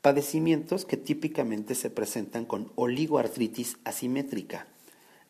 Padecimientos 0.00 0.84
que 0.84 0.96
típicamente 0.96 1.74
se 1.74 1.90
presentan 1.90 2.44
con 2.44 2.70
oligoartritis 2.76 3.78
asimétrica, 3.82 4.68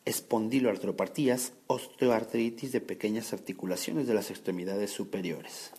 espondiloartropatías, 0.04 1.54
osteoartritis 1.68 2.72
de 2.72 2.83
pequeñas 2.83 3.33
articulaciones 3.33 4.07
de 4.07 4.12
las 4.12 4.31
extremidades 4.31 4.90
superiores. 4.90 5.70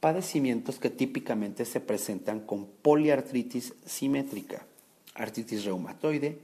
Padecimientos 0.00 0.78
que 0.78 0.88
típicamente 0.88 1.66
se 1.66 1.80
presentan 1.80 2.40
con 2.40 2.66
poliartritis 2.66 3.74
simétrica, 3.84 4.64
artritis 5.14 5.66
reumatoide, 5.66 6.38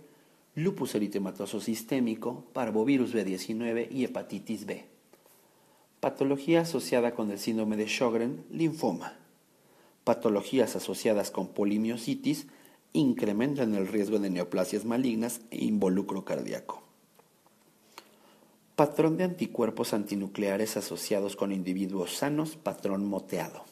lupus 0.54 0.94
eritematoso 0.94 1.58
sistémico, 1.58 2.44
parvovirus 2.52 3.14
B19 3.14 3.88
y 3.90 4.04
hepatitis 4.04 4.66
B. 4.66 4.84
Patología 6.00 6.60
asociada 6.60 7.14
con 7.14 7.30
el 7.30 7.38
síndrome 7.38 7.78
de 7.78 7.88
Sjögren, 7.88 8.44
linfoma. 8.50 9.25
Patologías 10.06 10.76
asociadas 10.76 11.32
con 11.32 11.48
polimiositis 11.48 12.46
incrementan 12.92 13.74
el 13.74 13.88
riesgo 13.88 14.20
de 14.20 14.30
neoplasias 14.30 14.84
malignas 14.84 15.40
e 15.50 15.64
involucro 15.64 16.24
cardíaco. 16.24 16.84
Patrón 18.76 19.16
de 19.16 19.24
anticuerpos 19.24 19.92
antinucleares 19.92 20.76
asociados 20.76 21.34
con 21.34 21.50
individuos 21.50 22.16
sanos, 22.16 22.56
patrón 22.56 23.04
moteado 23.04 23.64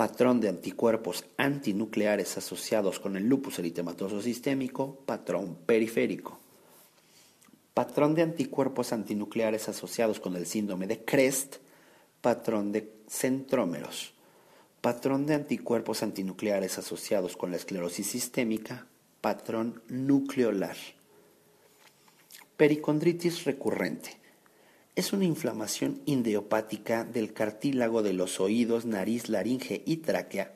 patrón 0.00 0.40
de 0.40 0.48
anticuerpos 0.48 1.26
antinucleares 1.36 2.38
asociados 2.38 2.98
con 2.98 3.18
el 3.18 3.28
lupus 3.28 3.58
eritematoso 3.58 4.22
sistémico, 4.22 4.94
patrón 5.04 5.58
periférico. 5.66 6.38
Patrón 7.74 8.14
de 8.14 8.22
anticuerpos 8.22 8.94
antinucleares 8.94 9.68
asociados 9.68 10.18
con 10.18 10.36
el 10.36 10.46
síndrome 10.46 10.86
de 10.86 11.04
CREST, 11.04 11.56
patrón 12.22 12.72
de 12.72 12.90
centrómeros. 13.08 14.14
Patrón 14.80 15.26
de 15.26 15.34
anticuerpos 15.34 16.02
antinucleares 16.02 16.78
asociados 16.78 17.36
con 17.36 17.50
la 17.50 17.58
esclerosis 17.58 18.06
sistémica, 18.06 18.86
patrón 19.20 19.82
nucleolar. 19.88 20.76
Pericondritis 22.56 23.44
recurrente 23.44 24.18
es 24.96 25.12
una 25.12 25.26
inflamación 25.26 26.00
idiopática 26.06 27.04
del 27.04 27.34
cartílago 27.34 28.02
de 28.02 28.14
los 28.14 28.40
oídos, 28.40 28.86
nariz, 28.86 29.28
laringe 29.28 29.82
y 29.84 29.98
tráquea. 29.98 30.54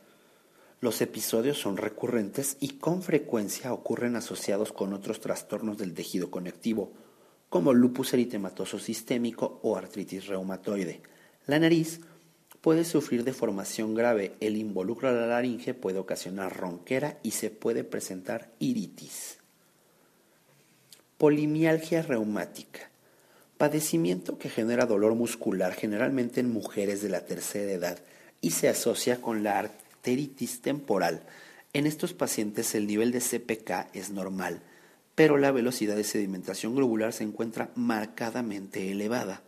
Los 0.80 1.02
episodios 1.02 1.58
son 1.58 1.76
recurrentes 1.76 2.56
y 2.60 2.78
con 2.78 3.02
frecuencia 3.02 3.74
ocurren 3.74 4.16
asociados 4.16 4.72
con 4.72 4.94
otros 4.94 5.20
trastornos 5.20 5.76
del 5.76 5.92
tejido 5.92 6.30
conectivo, 6.30 6.92
como 7.50 7.74
lupus 7.74 8.14
eritematoso 8.14 8.78
sistémico 8.78 9.60
o 9.62 9.76
artritis 9.76 10.28
reumatoide. 10.28 11.02
La 11.46 11.58
nariz 11.58 12.00
puede 12.64 12.86
sufrir 12.86 13.24
deformación 13.24 13.94
grave. 13.94 14.32
El 14.40 14.56
involucro 14.56 15.12
de 15.12 15.20
la 15.20 15.26
laringe 15.26 15.74
puede 15.74 15.98
ocasionar 15.98 16.56
ronquera 16.56 17.18
y 17.22 17.32
se 17.32 17.50
puede 17.50 17.84
presentar 17.84 18.48
iritis. 18.58 19.36
Polimialgia 21.18 22.00
reumática. 22.00 22.88
Padecimiento 23.58 24.38
que 24.38 24.48
genera 24.48 24.86
dolor 24.86 25.14
muscular 25.14 25.74
generalmente 25.74 26.40
en 26.40 26.54
mujeres 26.54 27.02
de 27.02 27.10
la 27.10 27.26
tercera 27.26 27.70
edad 27.70 27.98
y 28.40 28.52
se 28.52 28.70
asocia 28.70 29.20
con 29.20 29.42
la 29.42 29.58
arteritis 29.58 30.62
temporal. 30.62 31.20
En 31.74 31.86
estos 31.86 32.14
pacientes 32.14 32.74
el 32.74 32.86
nivel 32.86 33.12
de 33.12 33.20
CPK 33.20 33.94
es 33.94 34.08
normal, 34.08 34.62
pero 35.14 35.36
la 35.36 35.52
velocidad 35.52 35.96
de 35.96 36.04
sedimentación 36.04 36.74
globular 36.74 37.12
se 37.12 37.24
encuentra 37.24 37.68
marcadamente 37.74 38.90
elevada. 38.90 39.42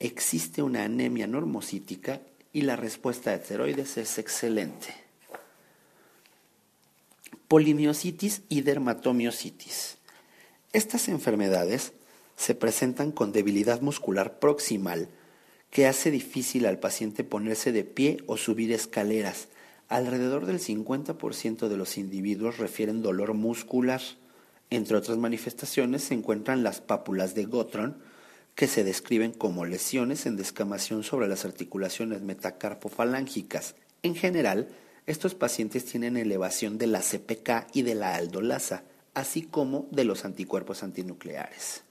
Existe 0.00 0.62
una 0.62 0.82
anemia 0.82 1.26
normocítica 1.26 2.20
y 2.52 2.62
la 2.62 2.76
respuesta 2.76 3.30
de 3.30 3.36
esteroides 3.36 3.96
es 3.96 4.18
excelente. 4.18 4.94
Polimiositis 7.48 8.42
y 8.48 8.62
dermatomiositis. 8.62 9.98
Estas 10.72 11.08
enfermedades 11.08 11.92
se 12.36 12.54
presentan 12.54 13.12
con 13.12 13.32
debilidad 13.32 13.80
muscular 13.80 14.38
proximal 14.38 15.08
que 15.70 15.86
hace 15.86 16.10
difícil 16.10 16.66
al 16.66 16.78
paciente 16.78 17.24
ponerse 17.24 17.72
de 17.72 17.84
pie 17.84 18.18
o 18.26 18.36
subir 18.36 18.72
escaleras. 18.72 19.48
Alrededor 19.88 20.44
del 20.46 20.60
50% 20.60 21.68
de 21.68 21.76
los 21.76 21.96
individuos 21.96 22.58
refieren 22.58 23.02
dolor 23.02 23.32
muscular. 23.32 24.02
Entre 24.70 24.96
otras 24.96 25.16
manifestaciones 25.16 26.04
se 26.04 26.14
encuentran 26.14 26.62
las 26.62 26.80
pápulas 26.80 27.34
de 27.34 27.44
Gotron, 27.44 28.02
que 28.54 28.66
se 28.66 28.84
describen 28.84 29.32
como 29.32 29.64
lesiones 29.64 30.26
en 30.26 30.36
descamación 30.36 31.04
sobre 31.04 31.28
las 31.28 31.44
articulaciones 31.44 32.22
metacarpofalángicas. 32.22 33.74
En 34.02 34.14
general, 34.14 34.68
estos 35.06 35.34
pacientes 35.34 35.84
tienen 35.84 36.16
elevación 36.16 36.78
de 36.78 36.86
la 36.86 37.00
CPK 37.00 37.68
y 37.72 37.82
de 37.82 37.94
la 37.94 38.14
aldolasa, 38.14 38.84
así 39.14 39.42
como 39.42 39.88
de 39.90 40.04
los 40.04 40.24
anticuerpos 40.24 40.82
antinucleares. 40.82 41.82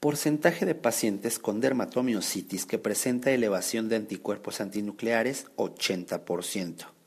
Porcentaje 0.00 0.64
de 0.64 0.76
pacientes 0.76 1.40
con 1.40 1.60
dermatomiositis 1.60 2.66
que 2.66 2.78
presenta 2.78 3.32
elevación 3.32 3.88
de 3.88 3.96
anticuerpos 3.96 4.60
antinucleares 4.60 5.46
80%. 5.56 6.97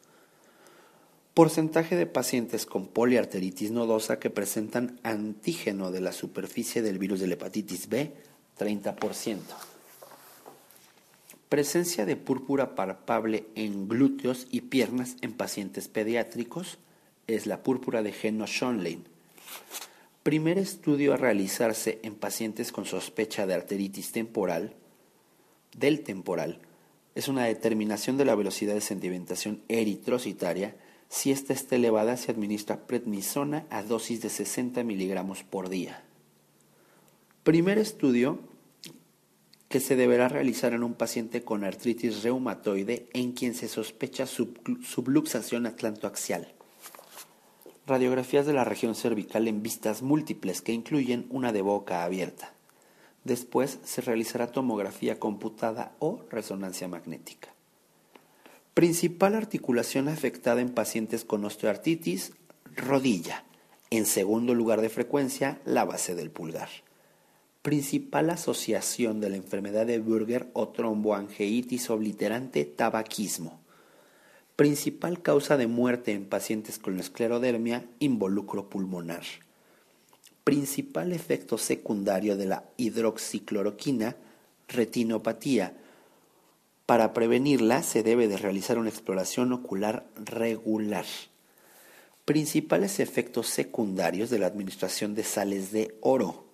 Porcentaje 1.33 1.95
de 1.95 2.07
pacientes 2.07 2.65
con 2.65 2.87
poliarteritis 2.87 3.71
nodosa 3.71 4.19
que 4.19 4.29
presentan 4.29 4.99
antígeno 5.03 5.89
de 5.89 6.01
la 6.01 6.11
superficie 6.11 6.81
del 6.81 6.97
virus 6.97 7.21
de 7.21 7.27
la 7.27 7.35
hepatitis 7.35 7.87
B, 7.87 8.11
30%. 8.59 9.39
Presencia 11.47 12.05
de 12.05 12.17
púrpura 12.17 12.75
palpable 12.75 13.45
en 13.55 13.87
glúteos 13.87 14.45
y 14.51 14.61
piernas 14.61 15.15
en 15.21 15.31
pacientes 15.31 15.87
pediátricos 15.87 16.79
es 17.27 17.45
la 17.45 17.63
púrpura 17.63 18.03
de 18.03 18.11
Geno 18.11 18.45
Schonlein. 18.45 19.05
Primer 20.23 20.57
estudio 20.57 21.13
a 21.13 21.17
realizarse 21.17 21.99
en 22.03 22.15
pacientes 22.15 22.73
con 22.73 22.83
sospecha 22.83 23.47
de 23.47 23.53
arteritis 23.53 24.11
temporal, 24.11 24.73
del 25.77 26.03
temporal, 26.03 26.59
es 27.15 27.29
una 27.29 27.45
determinación 27.45 28.17
de 28.17 28.25
la 28.25 28.35
velocidad 28.35 28.73
de 28.73 28.81
sedimentación 28.81 29.61
eritrocitaria 29.69 30.75
si 31.11 31.29
esta 31.29 31.51
está 31.51 31.75
elevada, 31.75 32.15
se 32.15 32.31
administra 32.31 32.87
prednisona 32.87 33.67
a 33.69 33.83
dosis 33.83 34.21
de 34.21 34.29
60 34.29 34.81
miligramos 34.85 35.43
por 35.43 35.67
día. 35.67 36.01
Primer 37.43 37.77
estudio 37.77 38.39
que 39.67 39.81
se 39.81 39.97
deberá 39.97 40.29
realizar 40.29 40.71
en 40.71 40.83
un 40.83 40.93
paciente 40.93 41.43
con 41.43 41.65
artritis 41.65 42.23
reumatoide 42.23 43.09
en 43.11 43.33
quien 43.33 43.55
se 43.55 43.67
sospecha 43.67 44.25
subluxación 44.25 45.65
atlantoaxial. 45.65 46.47
Radiografías 47.85 48.45
de 48.45 48.53
la 48.53 48.63
región 48.63 48.95
cervical 48.95 49.49
en 49.49 49.61
vistas 49.61 50.01
múltiples 50.01 50.61
que 50.61 50.71
incluyen 50.71 51.27
una 51.29 51.51
de 51.51 51.61
boca 51.61 52.05
abierta. 52.05 52.53
Después 53.25 53.79
se 53.83 53.99
realizará 53.99 54.47
tomografía 54.47 55.19
computada 55.19 55.93
o 55.99 56.23
resonancia 56.29 56.87
magnética. 56.87 57.49
Principal 58.73 59.35
articulación 59.35 60.07
afectada 60.07 60.61
en 60.61 60.69
pacientes 60.69 61.25
con 61.25 61.43
osteoartritis, 61.43 62.31
rodilla. 62.77 63.43
En 63.89 64.05
segundo 64.05 64.55
lugar 64.55 64.79
de 64.79 64.87
frecuencia, 64.87 65.59
la 65.65 65.83
base 65.83 66.15
del 66.15 66.31
pulgar. 66.31 66.69
Principal 67.63 68.29
asociación 68.29 69.19
de 69.19 69.29
la 69.29 69.35
enfermedad 69.35 69.85
de 69.85 69.99
Burger 69.99 70.47
o 70.53 70.69
tromboangeitis 70.69 71.89
obliterante, 71.89 72.63
tabaquismo. 72.63 73.59
Principal 74.55 75.21
causa 75.21 75.57
de 75.57 75.67
muerte 75.67 76.13
en 76.13 76.25
pacientes 76.25 76.79
con 76.79 76.97
esclerodermia, 76.97 77.85
involucro 77.99 78.69
pulmonar. 78.69 79.23
Principal 80.45 81.11
efecto 81.11 81.57
secundario 81.57 82.37
de 82.37 82.45
la 82.45 82.63
hidroxicloroquina, 82.77 84.15
retinopatía 84.69 85.75
para 86.85 87.13
prevenirla 87.13 87.83
se 87.83 88.03
debe 88.03 88.27
de 88.27 88.37
realizar 88.37 88.77
una 88.77 88.89
exploración 88.89 89.53
ocular 89.53 90.05
regular. 90.15 91.05
Principales 92.25 92.99
efectos 92.99 93.47
secundarios 93.47 94.29
de 94.29 94.39
la 94.39 94.47
administración 94.47 95.15
de 95.15 95.23
sales 95.23 95.71
de 95.71 95.97
oro. 96.01 96.45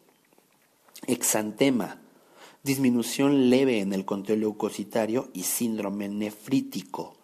Exantema, 1.07 2.01
disminución 2.63 3.49
leve 3.49 3.79
en 3.79 3.93
el 3.93 4.05
control 4.05 4.41
leucocitario 4.41 5.29
y 5.33 5.43
síndrome 5.43 6.09
nefrítico. 6.09 7.15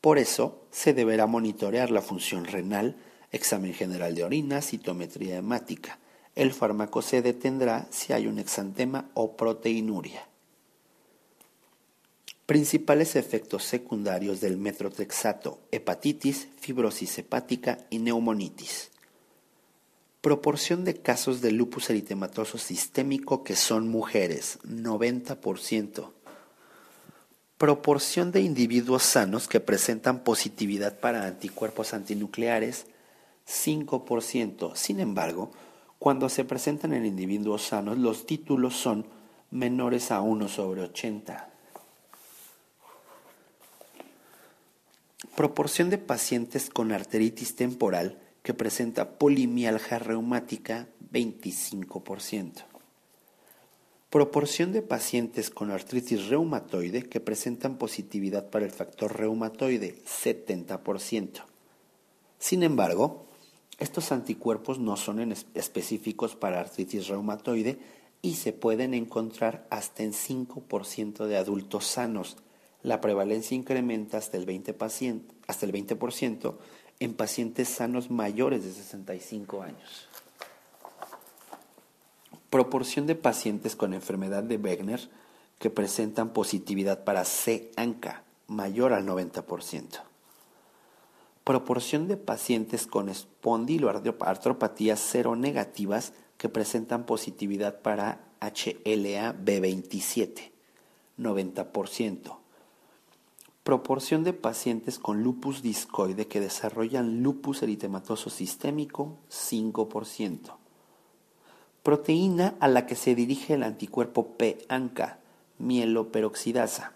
Por 0.00 0.18
eso 0.18 0.66
se 0.70 0.92
deberá 0.92 1.26
monitorear 1.26 1.90
la 1.90 2.02
función 2.02 2.44
renal, 2.44 2.96
examen 3.32 3.72
general 3.72 4.14
de 4.14 4.24
orina, 4.24 4.60
citometría 4.60 5.36
hemática. 5.36 5.98
El 6.34 6.52
fármaco 6.52 7.00
se 7.00 7.22
detendrá 7.22 7.86
si 7.90 8.12
hay 8.12 8.26
un 8.26 8.38
exantema 8.38 9.08
o 9.14 9.36
proteinuria. 9.36 10.26
Principales 12.46 13.16
efectos 13.16 13.64
secundarios 13.64 14.42
del 14.42 14.58
metrotexato, 14.58 15.60
hepatitis, 15.70 16.48
fibrosis 16.60 17.18
hepática 17.18 17.78
y 17.88 18.00
neumonitis. 18.00 18.90
Proporción 20.20 20.84
de 20.84 21.00
casos 21.00 21.40
de 21.40 21.52
lupus 21.52 21.88
eritematoso 21.88 22.58
sistémico 22.58 23.44
que 23.44 23.56
son 23.56 23.88
mujeres, 23.88 24.58
90%. 24.64 26.10
Proporción 27.56 28.30
de 28.30 28.42
individuos 28.42 29.04
sanos 29.04 29.48
que 29.48 29.60
presentan 29.60 30.22
positividad 30.22 31.00
para 31.00 31.26
anticuerpos 31.26 31.94
antinucleares, 31.94 32.84
5%. 33.48 34.76
Sin 34.76 35.00
embargo, 35.00 35.50
cuando 35.98 36.28
se 36.28 36.44
presentan 36.44 36.92
en 36.92 37.06
individuos 37.06 37.62
sanos, 37.62 37.96
los 37.96 38.26
títulos 38.26 38.76
son 38.76 39.06
menores 39.50 40.10
a 40.10 40.20
1 40.20 40.48
sobre 40.48 40.82
80. 40.82 41.53
Proporción 45.36 45.90
de 45.90 45.98
pacientes 45.98 46.70
con 46.70 46.92
arteritis 46.92 47.56
temporal 47.56 48.20
que 48.44 48.54
presenta 48.54 49.18
polimialgia 49.18 49.98
reumática 49.98 50.86
25%. 51.12 52.62
Proporción 54.10 54.70
de 54.70 54.82
pacientes 54.82 55.50
con 55.50 55.72
artritis 55.72 56.28
reumatoide 56.28 57.02
que 57.08 57.18
presentan 57.18 57.78
positividad 57.78 58.48
para 58.48 58.64
el 58.64 58.70
factor 58.70 59.16
reumatoide 59.16 59.96
70%. 60.04 61.42
Sin 62.38 62.62
embargo, 62.62 63.26
estos 63.80 64.12
anticuerpos 64.12 64.78
no 64.78 64.96
son 64.96 65.34
específicos 65.54 66.36
para 66.36 66.60
artritis 66.60 67.08
reumatoide 67.08 67.80
y 68.22 68.34
se 68.34 68.52
pueden 68.52 68.94
encontrar 68.94 69.66
hasta 69.70 70.04
en 70.04 70.12
5% 70.12 71.26
de 71.26 71.36
adultos 71.36 71.86
sanos 71.86 72.36
la 72.84 73.00
prevalencia 73.00 73.56
incrementa 73.56 74.18
hasta 74.18 74.36
el 74.36 74.46
20%, 74.46 75.22
hasta 75.48 75.66
el 75.66 75.72
20 75.72 75.98
en 77.00 77.14
pacientes 77.14 77.68
sanos 77.68 78.08
mayores 78.10 78.62
de 78.62 78.72
65 78.72 79.62
años. 79.62 80.06
Proporción 82.50 83.06
de 83.06 83.16
pacientes 83.16 83.74
con 83.74 83.94
enfermedad 83.94 84.44
de 84.44 84.58
Wegener 84.58 85.08
que 85.58 85.70
presentan 85.70 86.34
positividad 86.34 87.04
para 87.04 87.24
C-ANCA 87.24 88.22
mayor 88.48 88.92
al 88.92 89.06
90%. 89.06 90.02
Proporción 91.42 92.06
de 92.06 92.18
pacientes 92.18 92.86
con 92.86 93.08
espondiloartropatías 93.08 95.00
seronegativas 95.00 96.12
que 96.36 96.50
presentan 96.50 97.06
positividad 97.06 97.80
para 97.80 98.20
HLA-B27, 98.40 100.50
90%. 101.18 102.43
Proporción 103.64 104.24
de 104.24 104.34
pacientes 104.34 104.98
con 104.98 105.22
lupus 105.22 105.62
discoide 105.62 106.26
que 106.26 106.38
desarrollan 106.38 107.22
lupus 107.22 107.62
eritematoso 107.62 108.28
sistémico, 108.28 109.16
5%. 109.30 110.52
Proteína 111.82 112.56
a 112.60 112.68
la 112.68 112.84
que 112.84 112.94
se 112.94 113.14
dirige 113.14 113.54
el 113.54 113.62
anticuerpo 113.62 114.36
P-ANCA, 114.36 115.18
mieloperoxidasa, 115.58 116.92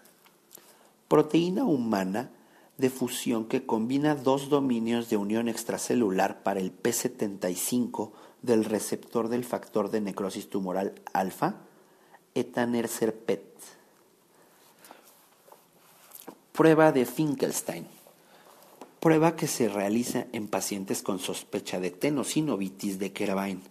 proteína 1.07 1.65
humana 1.65 2.29
de 2.77 2.91
fusión 2.91 3.45
que 3.45 3.65
combina 3.65 4.13
dos 4.13 4.49
dominios 4.49 5.09
de 5.09 5.17
unión 5.17 5.49
extracelular 5.49 6.43
para 6.43 6.59
el 6.59 6.71
P75 6.71 8.11
del 8.43 8.63
receptor 8.63 9.27
del 9.29 9.43
factor 9.43 9.89
de 9.89 10.01
necrosis 10.01 10.51
tumoral 10.51 10.93
alfa, 11.13 11.55
etanercerpet. 12.35 13.78
Prueba 16.59 16.91
de 16.91 17.05
Finkelstein. 17.05 17.87
Prueba 18.99 19.37
que 19.37 19.47
se 19.47 19.69
realiza 19.69 20.25
en 20.33 20.49
pacientes 20.49 21.01
con 21.01 21.17
sospecha 21.19 21.79
de 21.79 21.89
tenosinovitis 21.89 22.99
de 22.99 23.13
Kervain. 23.13 23.61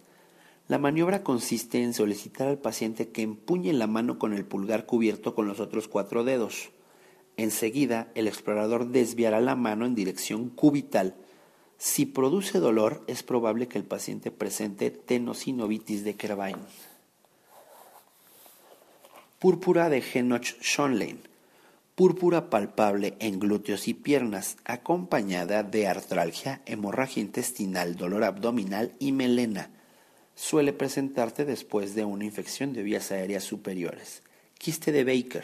La 0.67 0.79
maniobra 0.79 1.21
consiste 1.21 1.83
en 1.83 1.93
solicitar 1.93 2.47
al 2.47 2.57
paciente 2.57 3.09
que 3.09 3.21
empuñe 3.21 3.73
la 3.73 3.85
mano 3.85 4.17
con 4.17 4.33
el 4.33 4.43
pulgar 4.43 4.87
cubierto 4.87 5.35
con 5.35 5.47
los 5.47 5.59
otros 5.59 5.87
cuatro 5.87 6.23
dedos. 6.23 6.71
Enseguida, 7.37 8.07
el 8.15 8.27
explorador 8.27 8.87
desviará 8.87 9.39
la 9.39 9.55
mano 9.55 9.85
en 9.85 9.93
dirección 9.93 10.49
cubital. 10.49 11.13
Si 11.77 12.07
produce 12.07 12.57
dolor, 12.57 13.03
es 13.05 13.21
probable 13.21 13.67
que 13.67 13.77
el 13.77 13.85
paciente 13.85 14.31
presente 14.31 14.89
tenosinovitis 14.89 16.03
de 16.03 16.15
Kervain. 16.15 16.57
Púrpura 19.37 19.89
de 19.89 20.01
Henoch-Schönlein. 20.01 21.29
Púrpura 21.99 22.49
palpable 22.49 23.17
en 23.19 23.41
glúteos 23.41 23.89
y 23.89 23.93
piernas, 23.93 24.55
acompañada 24.63 25.63
de 25.63 25.85
artralgia, 25.85 26.61
hemorragia 26.65 27.21
intestinal, 27.21 27.97
dolor 27.97 28.23
abdominal 28.23 28.93
y 28.99 29.11
melena. 29.11 29.69
Suele 30.33 30.71
presentarte 30.71 31.43
después 31.43 31.95
de 31.95 32.05
una 32.05 32.23
infección 32.23 32.71
de 32.71 32.83
vías 32.83 33.11
aéreas 33.11 33.43
superiores. 33.43 34.23
Quiste 34.57 34.93
de 34.93 35.03
Baker. 35.03 35.43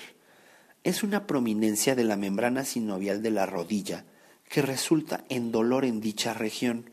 Es 0.86 1.04
una 1.04 1.28
prominencia 1.28 1.94
de 1.94 2.06
la 2.06 2.16
membrana 2.16 2.64
sinovial 2.64 3.22
de 3.22 3.32
la 3.32 3.46
rodilla 3.46 4.06
que 4.48 4.62
resulta 4.62 5.26
en 5.28 5.52
dolor 5.52 5.84
en 5.84 6.00
dicha 6.00 6.34
región. 6.34 6.90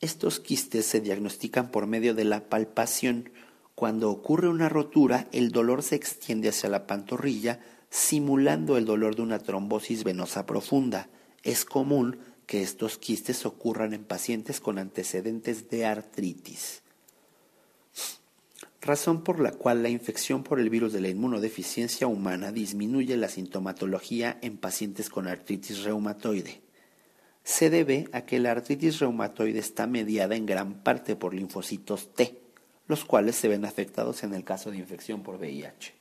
Estos 0.00 0.38
quistes 0.38 0.86
se 0.86 1.00
diagnostican 1.00 1.72
por 1.72 1.88
medio 1.88 2.14
de 2.14 2.26
la 2.26 2.48
palpación, 2.48 3.30
cuando 3.74 4.08
ocurre 4.08 4.48
una 4.48 4.68
rotura, 4.68 5.26
el 5.32 5.50
dolor 5.50 5.82
se 5.82 5.96
extiende 5.96 6.50
hacia 6.50 6.68
la 6.68 6.86
pantorrilla, 6.86 7.58
simulando 7.90 8.76
el 8.76 8.84
dolor 8.84 9.16
de 9.16 9.22
una 9.22 9.40
trombosis 9.40 10.04
venosa 10.04 10.46
profunda. 10.46 11.10
Es 11.42 11.64
común 11.64 12.18
que 12.46 12.62
estos 12.62 12.98
quistes 12.98 13.44
ocurran 13.44 13.92
en 13.92 14.04
pacientes 14.04 14.60
con 14.60 14.78
antecedentes 14.78 15.68
de 15.68 15.86
artritis. 15.86 16.82
Razón 18.80 19.22
por 19.22 19.40
la 19.40 19.52
cual 19.52 19.82
la 19.82 19.90
infección 19.90 20.42
por 20.42 20.58
el 20.58 20.70
virus 20.70 20.92
de 20.92 21.00
la 21.00 21.08
inmunodeficiencia 21.08 22.06
humana 22.06 22.50
disminuye 22.50 23.16
la 23.16 23.28
sintomatología 23.28 24.38
en 24.40 24.56
pacientes 24.56 25.10
con 25.10 25.28
artritis 25.28 25.82
reumatoide. 25.82 26.62
Se 27.44 27.68
debe 27.68 28.08
a 28.12 28.22
que 28.22 28.38
la 28.38 28.52
artritis 28.52 29.00
reumatoide 29.00 29.58
está 29.58 29.86
mediada 29.86 30.34
en 30.34 30.46
gran 30.46 30.82
parte 30.82 31.14
por 31.14 31.34
linfocitos 31.34 32.14
T, 32.14 32.40
los 32.86 33.04
cuales 33.04 33.36
se 33.36 33.48
ven 33.48 33.64
afectados 33.64 34.22
en 34.22 34.34
el 34.34 34.44
caso 34.44 34.70
de 34.70 34.78
infección 34.78 35.22
por 35.22 35.36
VIH. 35.36 35.99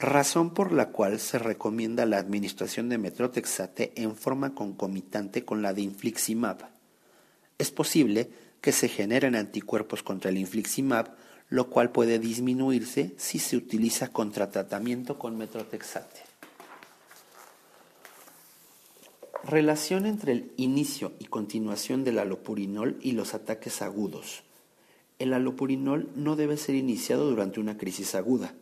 Razón 0.00 0.54
por 0.54 0.72
la 0.72 0.88
cual 0.88 1.20
se 1.20 1.38
recomienda 1.38 2.06
la 2.06 2.16
administración 2.16 2.88
de 2.88 2.96
metrotexate 2.96 3.92
en 3.96 4.16
forma 4.16 4.54
concomitante 4.54 5.44
con 5.44 5.60
la 5.60 5.74
de 5.74 5.82
infliximab. 5.82 6.70
Es 7.58 7.70
posible 7.70 8.30
que 8.62 8.72
se 8.72 8.88
generen 8.88 9.36
anticuerpos 9.36 10.02
contra 10.02 10.30
el 10.30 10.38
infliximab, 10.38 11.14
lo 11.50 11.68
cual 11.68 11.92
puede 11.92 12.18
disminuirse 12.18 13.14
si 13.18 13.38
se 13.38 13.58
utiliza 13.58 14.08
contra 14.08 14.50
tratamiento 14.50 15.18
con 15.18 15.36
metrotexate. 15.36 16.22
Relación 19.44 20.06
entre 20.06 20.32
el 20.32 20.52
inicio 20.56 21.12
y 21.18 21.26
continuación 21.26 22.04
del 22.04 22.18
alopurinol 22.18 22.98
y 23.02 23.12
los 23.12 23.34
ataques 23.34 23.82
agudos 23.82 24.44
el 25.20 25.34
alopurinol 25.34 26.08
no 26.16 26.34
debe 26.34 26.56
ser 26.56 26.74
iniciado 26.74 27.28
durante 27.28 27.60
una 27.60 27.76
crisis 27.76 28.14
aguda. 28.14 28.54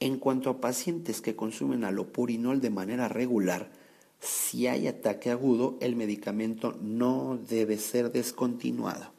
En 0.00 0.18
cuanto 0.18 0.48
a 0.48 0.60
pacientes 0.60 1.20
que 1.20 1.36
consumen 1.36 1.84
alopurinol 1.84 2.62
de 2.62 2.70
manera 2.70 3.08
regular, 3.08 3.70
si 4.18 4.66
hay 4.66 4.86
ataque 4.86 5.30
agudo, 5.30 5.76
el 5.80 5.94
medicamento 5.94 6.76
no 6.80 7.38
debe 7.48 7.76
ser 7.76 8.10
descontinuado. 8.10 9.12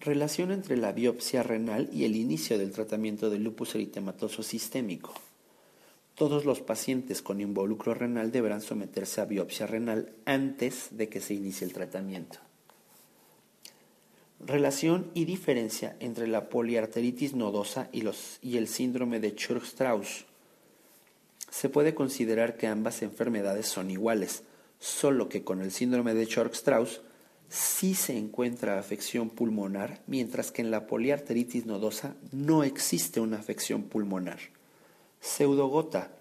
Relación 0.00 0.50
entre 0.50 0.78
la 0.78 0.92
biopsia 0.92 1.42
renal 1.42 1.90
y 1.92 2.04
el 2.04 2.16
inicio 2.16 2.58
del 2.58 2.72
tratamiento 2.72 3.28
del 3.28 3.44
lupus 3.44 3.74
eritematoso 3.74 4.42
sistémico. 4.42 5.12
Todos 6.14 6.46
los 6.46 6.62
pacientes 6.62 7.20
con 7.20 7.42
involucro 7.42 7.92
renal 7.92 8.32
deberán 8.32 8.62
someterse 8.62 9.20
a 9.20 9.26
biopsia 9.26 9.66
renal 9.66 10.14
antes 10.24 10.88
de 10.92 11.10
que 11.10 11.20
se 11.20 11.34
inicie 11.34 11.66
el 11.66 11.74
tratamiento. 11.74 12.38
Relación 14.42 15.10
y 15.12 15.26
diferencia 15.26 15.96
entre 16.00 16.26
la 16.26 16.48
poliarteritis 16.48 17.34
nodosa 17.34 17.90
y, 17.92 18.56
el 18.56 18.68
síndrome 18.68 19.20
de 19.20 19.34
Church-Strauss. 19.34 20.24
Se 21.50 21.68
puede 21.68 21.94
considerar 21.94 22.56
que 22.56 22.66
ambas 22.66 23.02
enfermedades 23.02 23.66
son 23.66 23.90
iguales, 23.90 24.44
solo 24.78 25.28
que 25.28 25.44
con 25.44 25.60
el 25.60 25.72
síndrome 25.72 26.14
de 26.14 26.26
Church-Strauss 26.26 27.02
sí 27.50 27.94
se 27.94 28.16
encuentra 28.16 28.78
afección 28.78 29.28
pulmonar, 29.28 30.00
mientras 30.06 30.52
que 30.52 30.62
en 30.62 30.70
la 30.70 30.86
poliarteritis 30.86 31.66
nodosa 31.66 32.14
no 32.32 32.64
existe 32.64 33.20
una 33.20 33.38
afección 33.38 33.82
pulmonar. 33.82 34.38
Pseudogota, 35.20 36.12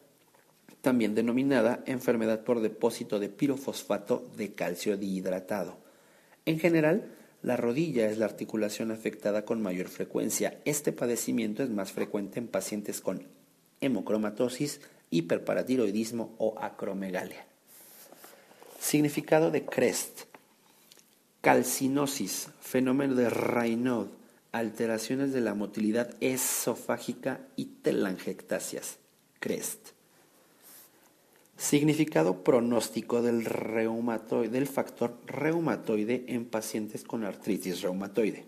también 0.81 1.15
denominada 1.15 1.83
enfermedad 1.85 2.43
por 2.43 2.59
depósito 2.59 3.17
de 3.17 3.29
pirofosfato 3.29 4.27
de 4.35 4.53
calcio 4.55 4.97
dihidratado. 4.97 5.77
En 6.45 6.59
general, 6.59 7.15
la 7.41 7.55
rodilla 7.55 8.09
es 8.09 8.17
la 8.17 8.25
articulación 8.25 8.91
afectada 8.91 9.45
con 9.45 9.61
mayor 9.61 9.87
frecuencia. 9.87 10.59
Este 10.65 10.91
padecimiento 10.91 11.63
es 11.63 11.69
más 11.69 11.91
frecuente 11.91 12.39
en 12.39 12.47
pacientes 12.47 12.99
con 12.99 13.27
hemocromatosis, 13.81 14.81
hiperparatiroidismo 15.09 16.35
o 16.37 16.55
acromegalia. 16.59 17.45
Significado 18.79 19.51
de 19.51 19.65
CREST. 19.65 20.21
Calcinosis, 21.41 22.49
fenómeno 22.59 23.15
de 23.15 23.29
Raynaud, 23.29 24.09
alteraciones 24.51 25.31
de 25.31 25.39
la 25.39 25.53
motilidad 25.53 26.15
esofágica 26.19 27.39
y 27.55 27.65
telangiectasias. 27.81 28.97
CREST. 29.39 29.98
Significado 31.59 32.41
pronóstico 32.45 33.21
del, 33.21 33.43
del 33.43 34.67
factor 34.67 35.19
reumatoide 35.25 36.23
en 36.29 36.45
pacientes 36.45 37.03
con 37.03 37.25
artritis 37.25 37.81
reumatoide. 37.81 38.45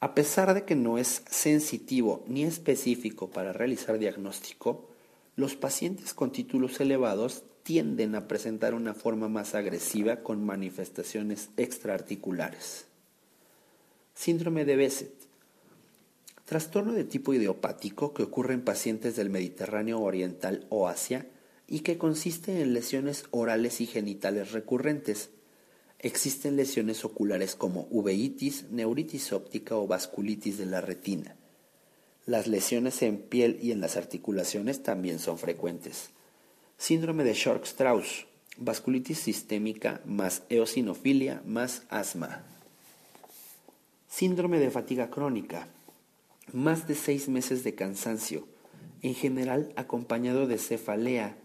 A 0.00 0.14
pesar 0.14 0.52
de 0.52 0.66
que 0.66 0.74
no 0.74 0.98
es 0.98 1.22
sensitivo 1.30 2.22
ni 2.28 2.44
específico 2.44 3.30
para 3.30 3.54
realizar 3.54 3.98
diagnóstico, 3.98 4.86
los 5.34 5.56
pacientes 5.56 6.12
con 6.12 6.30
títulos 6.30 6.78
elevados 6.78 7.44
tienden 7.62 8.14
a 8.16 8.28
presentar 8.28 8.74
una 8.74 8.92
forma 8.92 9.30
más 9.30 9.54
agresiva 9.54 10.16
con 10.16 10.44
manifestaciones 10.44 11.48
extraarticulares. 11.56 12.84
Síndrome 14.12 14.66
de 14.66 14.76
Besset. 14.76 15.14
Trastorno 16.44 16.92
de 16.92 17.04
tipo 17.04 17.32
idiopático 17.32 18.12
que 18.12 18.24
ocurre 18.24 18.52
en 18.52 18.60
pacientes 18.60 19.16
del 19.16 19.30
Mediterráneo 19.30 20.02
Oriental 20.02 20.66
o 20.68 20.86
Asia 20.86 21.26
y 21.74 21.80
que 21.80 21.98
consiste 21.98 22.62
en 22.62 22.72
lesiones 22.72 23.24
orales 23.32 23.80
y 23.80 23.86
genitales 23.86 24.52
recurrentes. 24.52 25.30
Existen 25.98 26.54
lesiones 26.54 27.04
oculares 27.04 27.56
como 27.56 27.88
uveitis, 27.90 28.70
neuritis 28.70 29.32
óptica 29.32 29.74
o 29.74 29.88
vasculitis 29.88 30.56
de 30.56 30.66
la 30.66 30.80
retina. 30.80 31.34
Las 32.26 32.46
lesiones 32.46 33.02
en 33.02 33.18
piel 33.18 33.58
y 33.60 33.72
en 33.72 33.80
las 33.80 33.96
articulaciones 33.96 34.84
también 34.84 35.18
son 35.18 35.36
frecuentes. 35.36 36.10
Síndrome 36.78 37.24
de 37.24 37.34
Shork-Strauss, 37.34 38.26
vasculitis 38.56 39.18
sistémica 39.18 40.00
más 40.04 40.44
eosinofilia 40.50 41.42
más 41.44 41.82
asma. 41.88 42.44
Síndrome 44.08 44.60
de 44.60 44.70
fatiga 44.70 45.10
crónica, 45.10 45.66
más 46.52 46.86
de 46.86 46.94
seis 46.94 47.28
meses 47.28 47.64
de 47.64 47.74
cansancio, 47.74 48.46
en 49.02 49.16
general 49.16 49.72
acompañado 49.74 50.46
de 50.46 50.58
cefalea, 50.58 51.36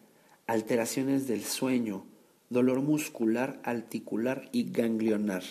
alteraciones 0.50 1.28
del 1.28 1.46
sueño, 1.46 2.06
dolor 2.50 2.82
muscular, 2.82 3.62
articular 3.64 4.50
y 4.52 4.72
ganglionar. 4.72 5.44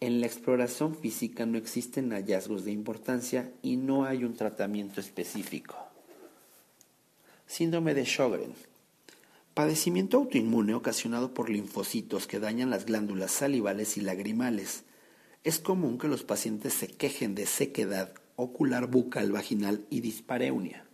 En 0.00 0.20
la 0.20 0.26
exploración 0.26 0.94
física 0.94 1.44
no 1.44 1.58
existen 1.58 2.10
hallazgos 2.10 2.64
de 2.64 2.72
importancia 2.72 3.52
y 3.60 3.76
no 3.76 4.06
hay 4.06 4.24
un 4.24 4.34
tratamiento 4.34 5.00
específico. 5.00 5.76
Síndrome 7.46 7.92
de 7.92 8.06
Sjögren. 8.06 8.54
Padecimiento 9.52 10.16
autoinmune 10.16 10.72
ocasionado 10.72 11.34
por 11.34 11.50
linfocitos 11.50 12.26
que 12.26 12.40
dañan 12.40 12.70
las 12.70 12.86
glándulas 12.86 13.30
salivales 13.30 13.98
y 13.98 14.00
lagrimales. 14.00 14.84
Es 15.44 15.58
común 15.58 15.98
que 15.98 16.08
los 16.08 16.24
pacientes 16.24 16.72
se 16.72 16.88
quejen 16.88 17.34
de 17.34 17.44
sequedad 17.44 18.14
ocular 18.36 18.86
bucal 18.86 19.32
vaginal 19.32 19.84
y 19.90 20.00
dispareunia. 20.00 20.86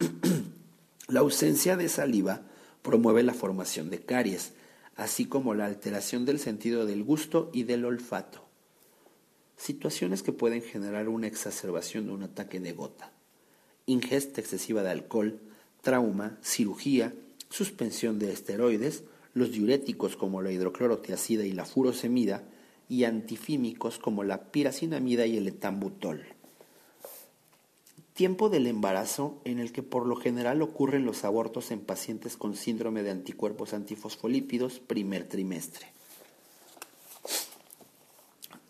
la 1.08 1.20
ausencia 1.20 1.76
de 1.76 1.88
saliva 1.88 2.42
promueve 2.86 3.24
la 3.24 3.34
formación 3.34 3.90
de 3.90 3.98
caries, 3.98 4.52
así 4.94 5.26
como 5.26 5.54
la 5.54 5.66
alteración 5.66 6.24
del 6.24 6.38
sentido 6.38 6.86
del 6.86 7.02
gusto 7.02 7.50
y 7.52 7.64
del 7.64 7.84
olfato. 7.84 8.46
Situaciones 9.56 10.22
que 10.22 10.32
pueden 10.32 10.62
generar 10.62 11.08
una 11.08 11.26
exacerbación 11.26 12.06
de 12.06 12.12
un 12.12 12.22
ataque 12.22 12.60
de 12.60 12.72
gota. 12.72 13.10
Ingesta 13.86 14.40
excesiva 14.40 14.84
de 14.84 14.90
alcohol, 14.90 15.40
trauma, 15.82 16.38
cirugía, 16.42 17.12
suspensión 17.50 18.20
de 18.20 18.32
esteroides, 18.32 19.02
los 19.34 19.50
diuréticos 19.50 20.16
como 20.16 20.40
la 20.40 20.52
hidroclorotiazida 20.52 21.44
y 21.44 21.50
la 21.50 21.64
furosemida, 21.64 22.44
y 22.88 23.02
antifímicos 23.02 23.98
como 23.98 24.22
la 24.22 24.52
piracinamida 24.52 25.26
y 25.26 25.36
el 25.36 25.48
etambutol. 25.48 26.24
Tiempo 28.16 28.48
del 28.48 28.66
embarazo 28.66 29.42
en 29.44 29.58
el 29.58 29.72
que 29.72 29.82
por 29.82 30.06
lo 30.06 30.16
general 30.16 30.62
ocurren 30.62 31.04
los 31.04 31.26
abortos 31.26 31.70
en 31.70 31.80
pacientes 31.80 32.38
con 32.38 32.56
síndrome 32.56 33.02
de 33.02 33.10
anticuerpos 33.10 33.74
antifosfolípidos 33.74 34.80
primer 34.80 35.28
trimestre. 35.28 35.88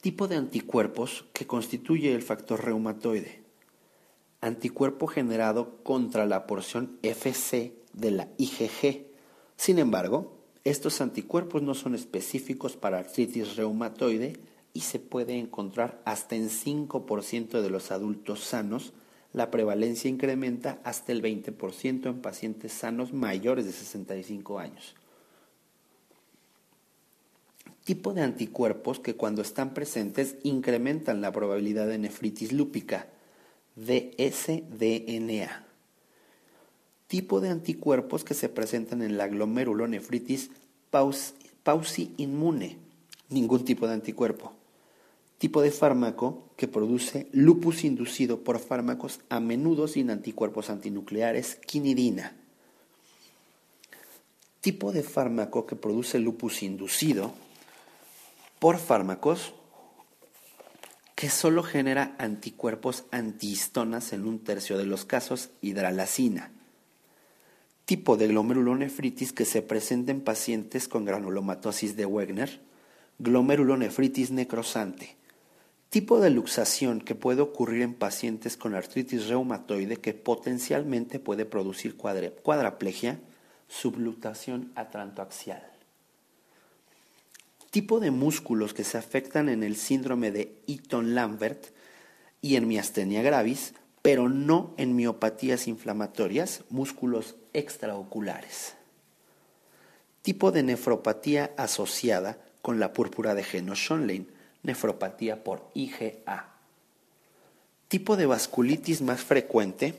Tipo 0.01 0.26
de 0.26 0.34
anticuerpos 0.34 1.26
que 1.32 1.47
constituye 1.47 2.12
el 2.12 2.22
factor 2.22 2.64
reumatoide. 2.64 3.44
Anticuerpo 4.40 5.07
generado 5.07 5.76
contra 5.84 6.26
la 6.26 6.49
porción 6.49 6.99
FC 7.03 7.72
de 7.92 8.11
la 8.11 8.28
IgG. 8.38 9.07
Sin 9.57 9.78
embargo, 9.78 10.38
estos 10.64 11.01
anticuerpos 11.01 11.62
no 11.62 11.74
son 11.74 11.94
específicos 11.94 12.76
para 12.76 12.99
artritis 12.99 13.55
reumatoide 13.55 14.40
y 14.72 14.80
se 14.80 14.99
puede 14.99 15.38
encontrar 15.38 16.03
hasta 16.05 16.34
en 16.34 16.51
5% 16.51 17.62
de 17.62 17.70
los 17.70 17.92
adultos 17.92 18.40
sanos. 18.40 18.92
La 19.37 19.53
prevalencia 19.53 20.11
incrementa 20.11 20.80
hasta 20.82 21.12
el 21.12 21.22
20% 21.22 22.07
en 22.07 22.22
pacientes 22.22 22.72
sanos 22.72 23.12
mayores 23.12 23.66
de 23.66 23.72
65 23.72 24.59
años. 24.59 24.97
Tipo 27.84 28.14
de 28.14 28.22
anticuerpos 28.22 28.99
que 28.99 29.14
cuando 29.14 29.43
están 29.43 29.74
presentes 29.74 30.34
incrementan 30.43 31.20
la 31.20 31.30
probabilidad 31.30 31.87
de 31.87 31.99
nefritis 31.99 32.51
lúpica, 32.53 33.07
DSDNA 33.76 35.66
tipo 37.07 37.41
de 37.41 37.51
anticuerpos 37.51 38.24
que 38.24 38.34
se 38.34 38.49
presentan 38.49 39.03
en 39.03 39.16
la 39.16 39.28
glomerulonefritis 39.28 40.51
pausi 40.91 42.14
inmune, 42.16 42.78
ningún 43.28 43.64
tipo 43.64 43.87
de 43.87 43.95
anticuerpo. 43.95 44.55
Tipo 45.39 45.62
de 45.62 45.70
fármaco 45.70 46.51
que 46.57 46.68
produce 46.68 47.28
lupus 47.32 47.84
inducido 47.84 48.43
por 48.43 48.59
fármacos 48.59 49.20
a 49.28 49.41
menudo 49.41 49.89
sin 49.89 50.11
anticuerpos 50.11 50.70
antinucleares, 50.70 51.57
quinidina. 51.57 52.37
Tipo 54.61 54.93
de 54.93 55.03
fármaco 55.03 55.66
que 55.66 55.76
produce 55.76 56.18
lupus 56.18 56.62
inducido 56.62 57.34
por 58.59 58.78
fármacos 58.78 59.53
que 61.14 61.30
solo 61.30 61.62
genera 61.62 62.14
anticuerpos 62.18 63.05
antihistonas 63.11 64.12
en 64.12 64.26
un 64.26 64.39
tercio 64.41 64.76
de 64.76 64.87
los 64.87 65.05
casos, 65.05 65.51
hidralacina 65.62 66.53
tipo 67.87 68.16
de 68.16 68.26
glomerulonefritis 68.26 69.32
que 69.32 69.45
se 69.45 69.62
presenta 69.62 70.11
en 70.11 70.20
pacientes 70.20 70.89
con 70.89 71.05
granulomatosis 71.05 71.97
de 71.97 72.05
Wegener, 72.05 72.61
glomerulonefritis 73.20 74.32
necrosante, 74.32 75.16
tipo 75.91 76.20
de 76.20 76.30
luxación 76.30 77.01
que 77.01 77.14
puede 77.14 77.43
ocurrir 77.43 77.82
en 77.82 77.95
pacientes 77.95 78.57
con 78.57 78.74
artritis 78.74 79.28
reumatoide 79.28 79.97
que 79.97 80.14
potencialmente 80.14 81.18
puede 81.18 81.45
producir 81.45 81.97
cuadraplegia, 81.97 83.20
sublutación 83.68 84.72
atrantoaxial. 84.74 85.62
Tipo 87.70 88.01
de 88.01 88.11
músculos 88.11 88.72
que 88.72 88.84
se 88.84 88.97
afectan 88.97 89.49
en 89.49 89.62
el 89.62 89.76
síndrome 89.76 90.30
de 90.30 90.57
Eaton-Lambert 90.66 91.66
y 92.41 92.57
en 92.57 92.68
miastenia 92.68 93.22
gravis, 93.22 93.74
pero 94.03 94.28
no 94.28 94.72
en 94.76 94.95
miopatías 94.95 95.66
inflamatorias, 95.66 96.62
músculos 96.70 97.34
extraoculares. 97.53 98.74
Tipo 100.22 100.53
de 100.53 100.62
nefropatía 100.62 101.53
asociada 101.57 102.39
con 102.62 102.80
la 102.80 102.93
púrpura 102.93 103.34
de 103.34 103.43
geno 103.43 103.74
Schonlein, 103.74 104.28
nefropatía 104.66 105.42
por 105.42 105.70
IgA. 105.74 106.52
Tipo 107.88 108.16
de 108.16 108.26
vasculitis 108.26 109.00
más 109.00 109.22
frecuente 109.22 109.94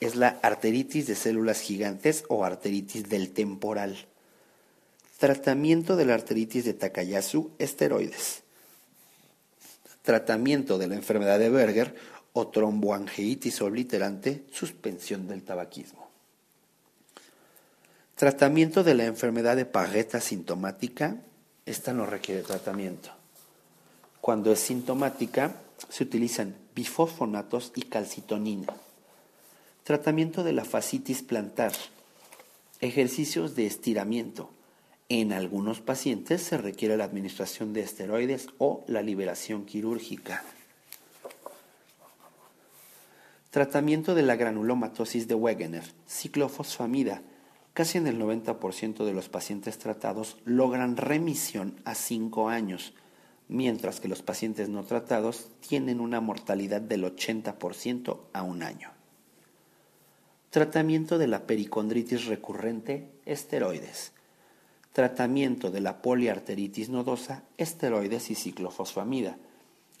es 0.00 0.14
la 0.14 0.38
arteritis 0.42 1.06
de 1.06 1.16
células 1.16 1.60
gigantes 1.60 2.24
o 2.28 2.44
arteritis 2.44 3.08
del 3.08 3.32
temporal. 3.32 3.96
Tratamiento 5.18 5.96
de 5.96 6.06
la 6.06 6.14
arteritis 6.14 6.64
de 6.64 6.74
Takayasu, 6.74 7.50
esteroides. 7.58 8.42
Tratamiento 10.02 10.78
de 10.78 10.86
la 10.86 10.94
enfermedad 10.94 11.38
de 11.38 11.50
Berger 11.50 11.94
o 12.32 12.48
tromboangeitis 12.48 13.60
obliterante, 13.62 14.44
suspensión 14.52 15.26
del 15.26 15.42
tabaquismo. 15.42 16.08
Tratamiento 18.14 18.84
de 18.84 18.94
la 18.94 19.06
enfermedad 19.06 19.56
de 19.56 19.66
Paget 19.66 20.20
sintomática, 20.20 21.16
esta 21.66 21.92
no 21.92 22.06
requiere 22.06 22.42
tratamiento. 22.42 23.23
Cuando 24.24 24.52
es 24.52 24.60
sintomática, 24.60 25.54
se 25.90 26.02
utilizan 26.02 26.56
bifosfonatos 26.74 27.72
y 27.76 27.82
calcitonina. 27.82 28.72
Tratamiento 29.82 30.42
de 30.42 30.54
la 30.54 30.64
fascitis 30.64 31.20
plantar. 31.20 31.72
Ejercicios 32.80 33.54
de 33.54 33.66
estiramiento. 33.66 34.48
En 35.10 35.34
algunos 35.34 35.82
pacientes 35.82 36.40
se 36.40 36.56
requiere 36.56 36.96
la 36.96 37.04
administración 37.04 37.74
de 37.74 37.82
esteroides 37.82 38.46
o 38.56 38.82
la 38.86 39.02
liberación 39.02 39.66
quirúrgica. 39.66 40.42
Tratamiento 43.50 44.14
de 44.14 44.22
la 44.22 44.36
granulomatosis 44.36 45.28
de 45.28 45.34
Wegener, 45.34 45.84
ciclofosfamida. 46.08 47.20
Casi 47.74 47.98
en 47.98 48.06
el 48.06 48.18
90% 48.18 49.04
de 49.04 49.12
los 49.12 49.28
pacientes 49.28 49.78
tratados 49.78 50.38
logran 50.46 50.96
remisión 50.96 51.78
a 51.84 51.94
5 51.94 52.48
años, 52.48 52.94
mientras 53.54 54.00
que 54.00 54.08
los 54.08 54.22
pacientes 54.22 54.68
no 54.68 54.82
tratados 54.84 55.48
tienen 55.66 56.00
una 56.00 56.20
mortalidad 56.20 56.80
del 56.80 57.04
80% 57.04 58.18
a 58.32 58.42
un 58.42 58.62
año. 58.64 58.90
Tratamiento 60.50 61.18
de 61.18 61.28
la 61.28 61.46
pericondritis 61.46 62.26
recurrente, 62.26 63.08
esteroides. 63.24 64.12
Tratamiento 64.92 65.70
de 65.70 65.80
la 65.80 66.02
poliarteritis 66.02 66.88
nodosa, 66.88 67.44
esteroides 67.56 68.30
y 68.30 68.34
ciclofosfamida. 68.34 69.38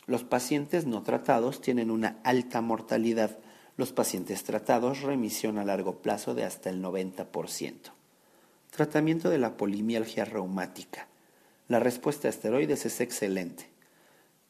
Los 0.06 0.24
pacientes 0.24 0.84
no 0.84 1.02
tratados 1.02 1.60
tienen 1.60 1.90
una 1.90 2.18
alta 2.24 2.60
mortalidad 2.60 3.38
los 3.76 3.92
pacientes 3.92 4.44
tratados 4.44 5.02
remisión 5.02 5.58
a 5.58 5.64
largo 5.64 5.96
plazo 5.96 6.34
de 6.34 6.44
hasta 6.44 6.70
el 6.70 6.82
90%. 6.82 7.74
Tratamiento 8.70 9.30
de 9.30 9.38
la 9.38 9.56
polimialgia 9.56 10.24
reumática. 10.24 11.08
La 11.68 11.80
respuesta 11.80 12.28
a 12.28 12.30
esteroides 12.30 12.86
es 12.86 13.00
excelente. 13.00 13.68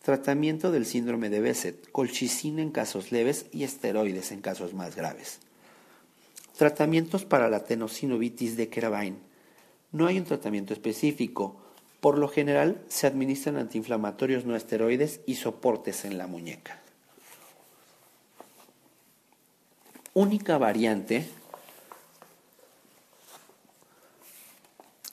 Tratamiento 0.03 0.71
del 0.71 0.87
síndrome 0.87 1.31
de 1.31 1.41
Besset, 1.41 1.91
colchicina 1.91 2.61
en 2.61 2.71
casos 2.71 3.13
leves 3.13 3.47
y 3.53 3.65
esteroides 3.65 4.33
en 4.33 4.41
casos 4.41 4.75
más 4.75 4.97
graves. 4.97 5.39
Tratamientos 6.57 7.25
para 7.25 7.49
la 7.49 7.65
tenosinovitis 7.65 8.57
de 8.57 8.69
Keravain. 8.69 9.19
No 9.93 10.07
hay 10.07 10.19
un 10.19 10.25
tratamiento 10.25 10.73
específico. 10.73 11.57
Por 12.01 12.19
lo 12.19 12.29
general 12.29 12.83
se 12.89 13.07
administran 13.07 13.57
antiinflamatorios 13.57 14.45
no 14.45 14.57
esteroides 14.57 15.21
y 15.27 15.37
soportes 15.37 16.05
en 16.05 16.19
la 16.19 16.27
muñeca. 16.27 16.85
única 20.15 20.59
variante 20.59 21.27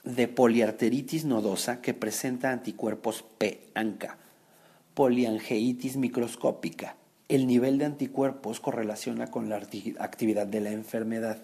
de 0.03 0.27
poliarteritis 0.27 1.25
nodosa 1.25 1.81
que 1.81 1.93
presenta 1.93 2.51
anticuerpos 2.51 3.23
P-ANCA, 3.37 4.17
poliangeitis 4.93 5.97
microscópica. 5.97 6.95
El 7.29 7.47
nivel 7.47 7.77
de 7.77 7.85
anticuerpos 7.85 8.59
correlaciona 8.59 9.27
con 9.27 9.47
la 9.47 9.61
actividad 9.99 10.47
de 10.47 10.61
la 10.61 10.71
enfermedad. 10.71 11.37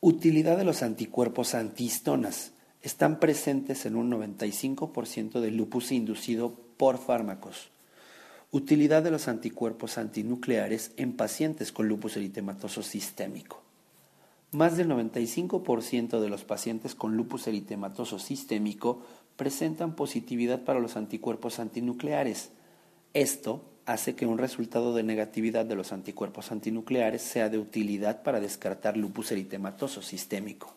Utilidad 0.00 0.56
de 0.56 0.64
los 0.64 0.82
anticuerpos 0.82 1.54
antihistonas. 1.54 2.52
Están 2.82 3.18
presentes 3.18 3.86
en 3.86 3.96
un 3.96 4.10
95% 4.10 5.40
del 5.40 5.56
lupus 5.56 5.92
inducido 5.92 6.54
por 6.76 6.98
fármacos. 6.98 7.70
Utilidad 8.50 9.02
de 9.02 9.10
los 9.10 9.28
anticuerpos 9.28 9.98
antinucleares 9.98 10.92
en 10.96 11.16
pacientes 11.16 11.72
con 11.72 11.88
lupus 11.88 12.16
eritematoso 12.16 12.82
sistémico. 12.82 13.61
Más 14.52 14.76
del 14.76 14.90
95% 14.90 16.20
de 16.20 16.28
los 16.28 16.44
pacientes 16.44 16.94
con 16.94 17.16
lupus 17.16 17.46
eritematoso 17.46 18.18
sistémico 18.18 19.00
presentan 19.36 19.96
positividad 19.96 20.60
para 20.60 20.78
los 20.78 20.96
anticuerpos 20.96 21.58
antinucleares. 21.58 22.50
Esto 23.14 23.64
hace 23.86 24.14
que 24.14 24.26
un 24.26 24.36
resultado 24.36 24.94
de 24.94 25.04
negatividad 25.04 25.64
de 25.64 25.74
los 25.74 25.90
anticuerpos 25.90 26.52
antinucleares 26.52 27.22
sea 27.22 27.48
de 27.48 27.58
utilidad 27.58 28.22
para 28.22 28.40
descartar 28.40 28.98
lupus 28.98 29.32
eritematoso 29.32 30.02
sistémico. 30.02 30.74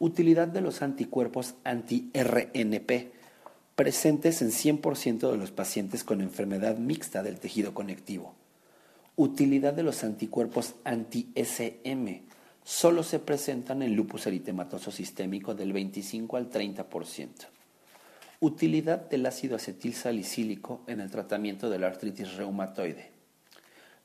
Utilidad 0.00 0.48
de 0.48 0.60
los 0.60 0.82
anticuerpos 0.82 1.54
anti-RNP 1.62 3.12
presentes 3.76 4.42
en 4.42 4.50
100% 4.50 5.30
de 5.30 5.38
los 5.38 5.52
pacientes 5.52 6.02
con 6.02 6.20
enfermedad 6.20 6.78
mixta 6.78 7.22
del 7.22 7.38
tejido 7.38 7.74
conectivo. 7.74 8.34
Utilidad 9.16 9.74
de 9.74 9.82
los 9.82 10.04
anticuerpos 10.04 10.74
anti-SM 10.84 12.22
solo 12.64 13.02
se 13.02 13.18
presentan 13.18 13.82
en 13.82 13.94
lupus 13.94 14.26
eritematoso 14.26 14.90
sistémico 14.90 15.54
del 15.54 15.74
25 15.74 16.38
al 16.38 16.48
30%. 16.48 17.28
Utilidad 18.40 19.10
del 19.10 19.26
ácido 19.26 19.56
acetil 19.56 19.92
salicílico 19.92 20.80
en 20.86 21.00
el 21.00 21.10
tratamiento 21.10 21.68
de 21.68 21.78
la 21.78 21.88
artritis 21.88 22.36
reumatoide. 22.36 23.10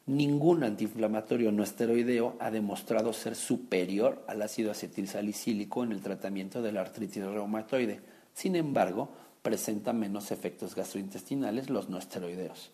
Ningún 0.08 0.66
antiinflamatorio 0.66 1.54
no 1.54 1.64
esteroideo 1.64 2.36
ha 2.40 2.52
demostrado 2.52 3.14
ser 3.14 3.36
superior 3.36 4.26
al 4.28 4.42
ácido 4.42 4.72
acetil 4.72 5.08
salicílico 5.08 5.84
en 5.84 5.94
el 5.94 6.02
tratamiento 6.02 6.62
de 6.62 6.74
la 6.74 6.82
artritis 6.82 7.24
reumatoide. 7.24 8.02
Sin 8.34 8.58
embargo, 8.58 9.10
presenta 9.42 9.94
menos 9.94 10.32
efectos 10.32 10.76
gastrointestinales 10.76 11.70
los 11.70 11.90
no 11.90 11.98
esteroideos. 11.98 12.72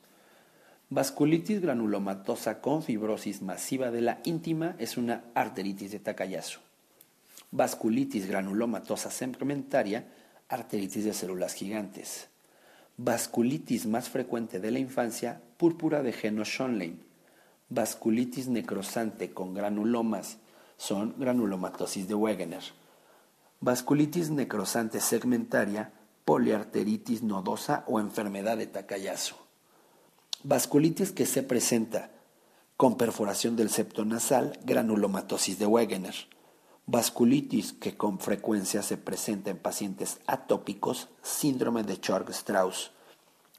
Vasculitis 0.96 1.60
granulomatosa 1.60 2.62
con 2.62 2.84
fibrosis 2.84 3.41
masiva 3.41 3.89
de 3.89 4.02
la 4.02 4.20
íntima 4.26 4.76
es 4.78 4.96
una 4.96 5.24
arteritis 5.34 5.91
de 5.91 5.98
Takayasu. 5.98 6.60
Vasculitis 7.50 8.28
granulomatosa 8.28 9.10
segmentaria, 9.10 10.06
arteritis 10.50 11.04
de 11.04 11.16
células 11.16 11.56
gigantes. 11.56 12.28
Vasculitis 12.98 13.88
más 13.88 14.08
frecuente 14.08 14.60
de 14.60 14.70
la 14.70 14.78
infancia, 14.78 15.41
púrpura 15.58 16.04
de 16.04 16.14
Geno 16.14 16.46
Schonlein. 16.46 17.02
Vasculitis 17.70 18.48
necrosante 18.48 19.32
con 19.32 19.56
granulomas 19.56 20.38
son 20.78 21.16
granulomatosis 21.18 22.08
de 22.08 22.14
Wegener. 22.14 22.64
Vasculitis 23.62 24.30
necrosante 24.30 25.00
segmentaria, 25.00 25.91
poliarteritis 26.24 27.24
nodosa 27.24 27.84
o 27.88 28.00
enfermedad 28.00 28.58
de 28.58 28.68
Takayasu. 28.68 29.43
Vasculitis 30.46 31.14
que 31.14 31.26
se 31.26 31.41
presenta 31.41 32.12
con 32.76 32.98
perforación 32.98 33.56
del 33.56 33.70
septo 33.70 34.04
nasal, 34.04 34.60
granulomatosis 34.66 35.58
de 35.58 35.66
Wegener. 35.66 36.16
Vasculitis 36.86 37.72
que 37.72 37.96
con 37.96 38.20
frecuencia 38.20 38.82
se 38.82 38.98
presenta 38.98 39.52
en 39.52 39.58
pacientes 39.58 40.20
atópicos, 40.28 41.08
síndrome 41.22 41.84
de 41.84 41.98
Chorg-Strauss. 41.98 42.91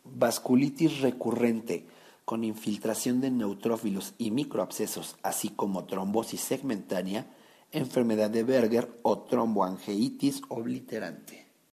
Vasculitis 0.05 1.01
recurrente 1.01 1.87
con 2.27 2.45
infiltración 2.45 3.23
de 3.23 3.31
neutrófilos 3.31 4.13
y 4.19 4.31
microabscesos, 4.31 5.17
así 5.23 5.49
como 5.49 5.87
trombosis 5.87 6.43
segmentaria, 6.43 7.27
enfermedad 7.73 8.29
de 8.29 8.43
Berger 8.43 8.95
o 9.01 9.21
tromboangeitis 9.21 10.43
obliterante. 10.51 11.44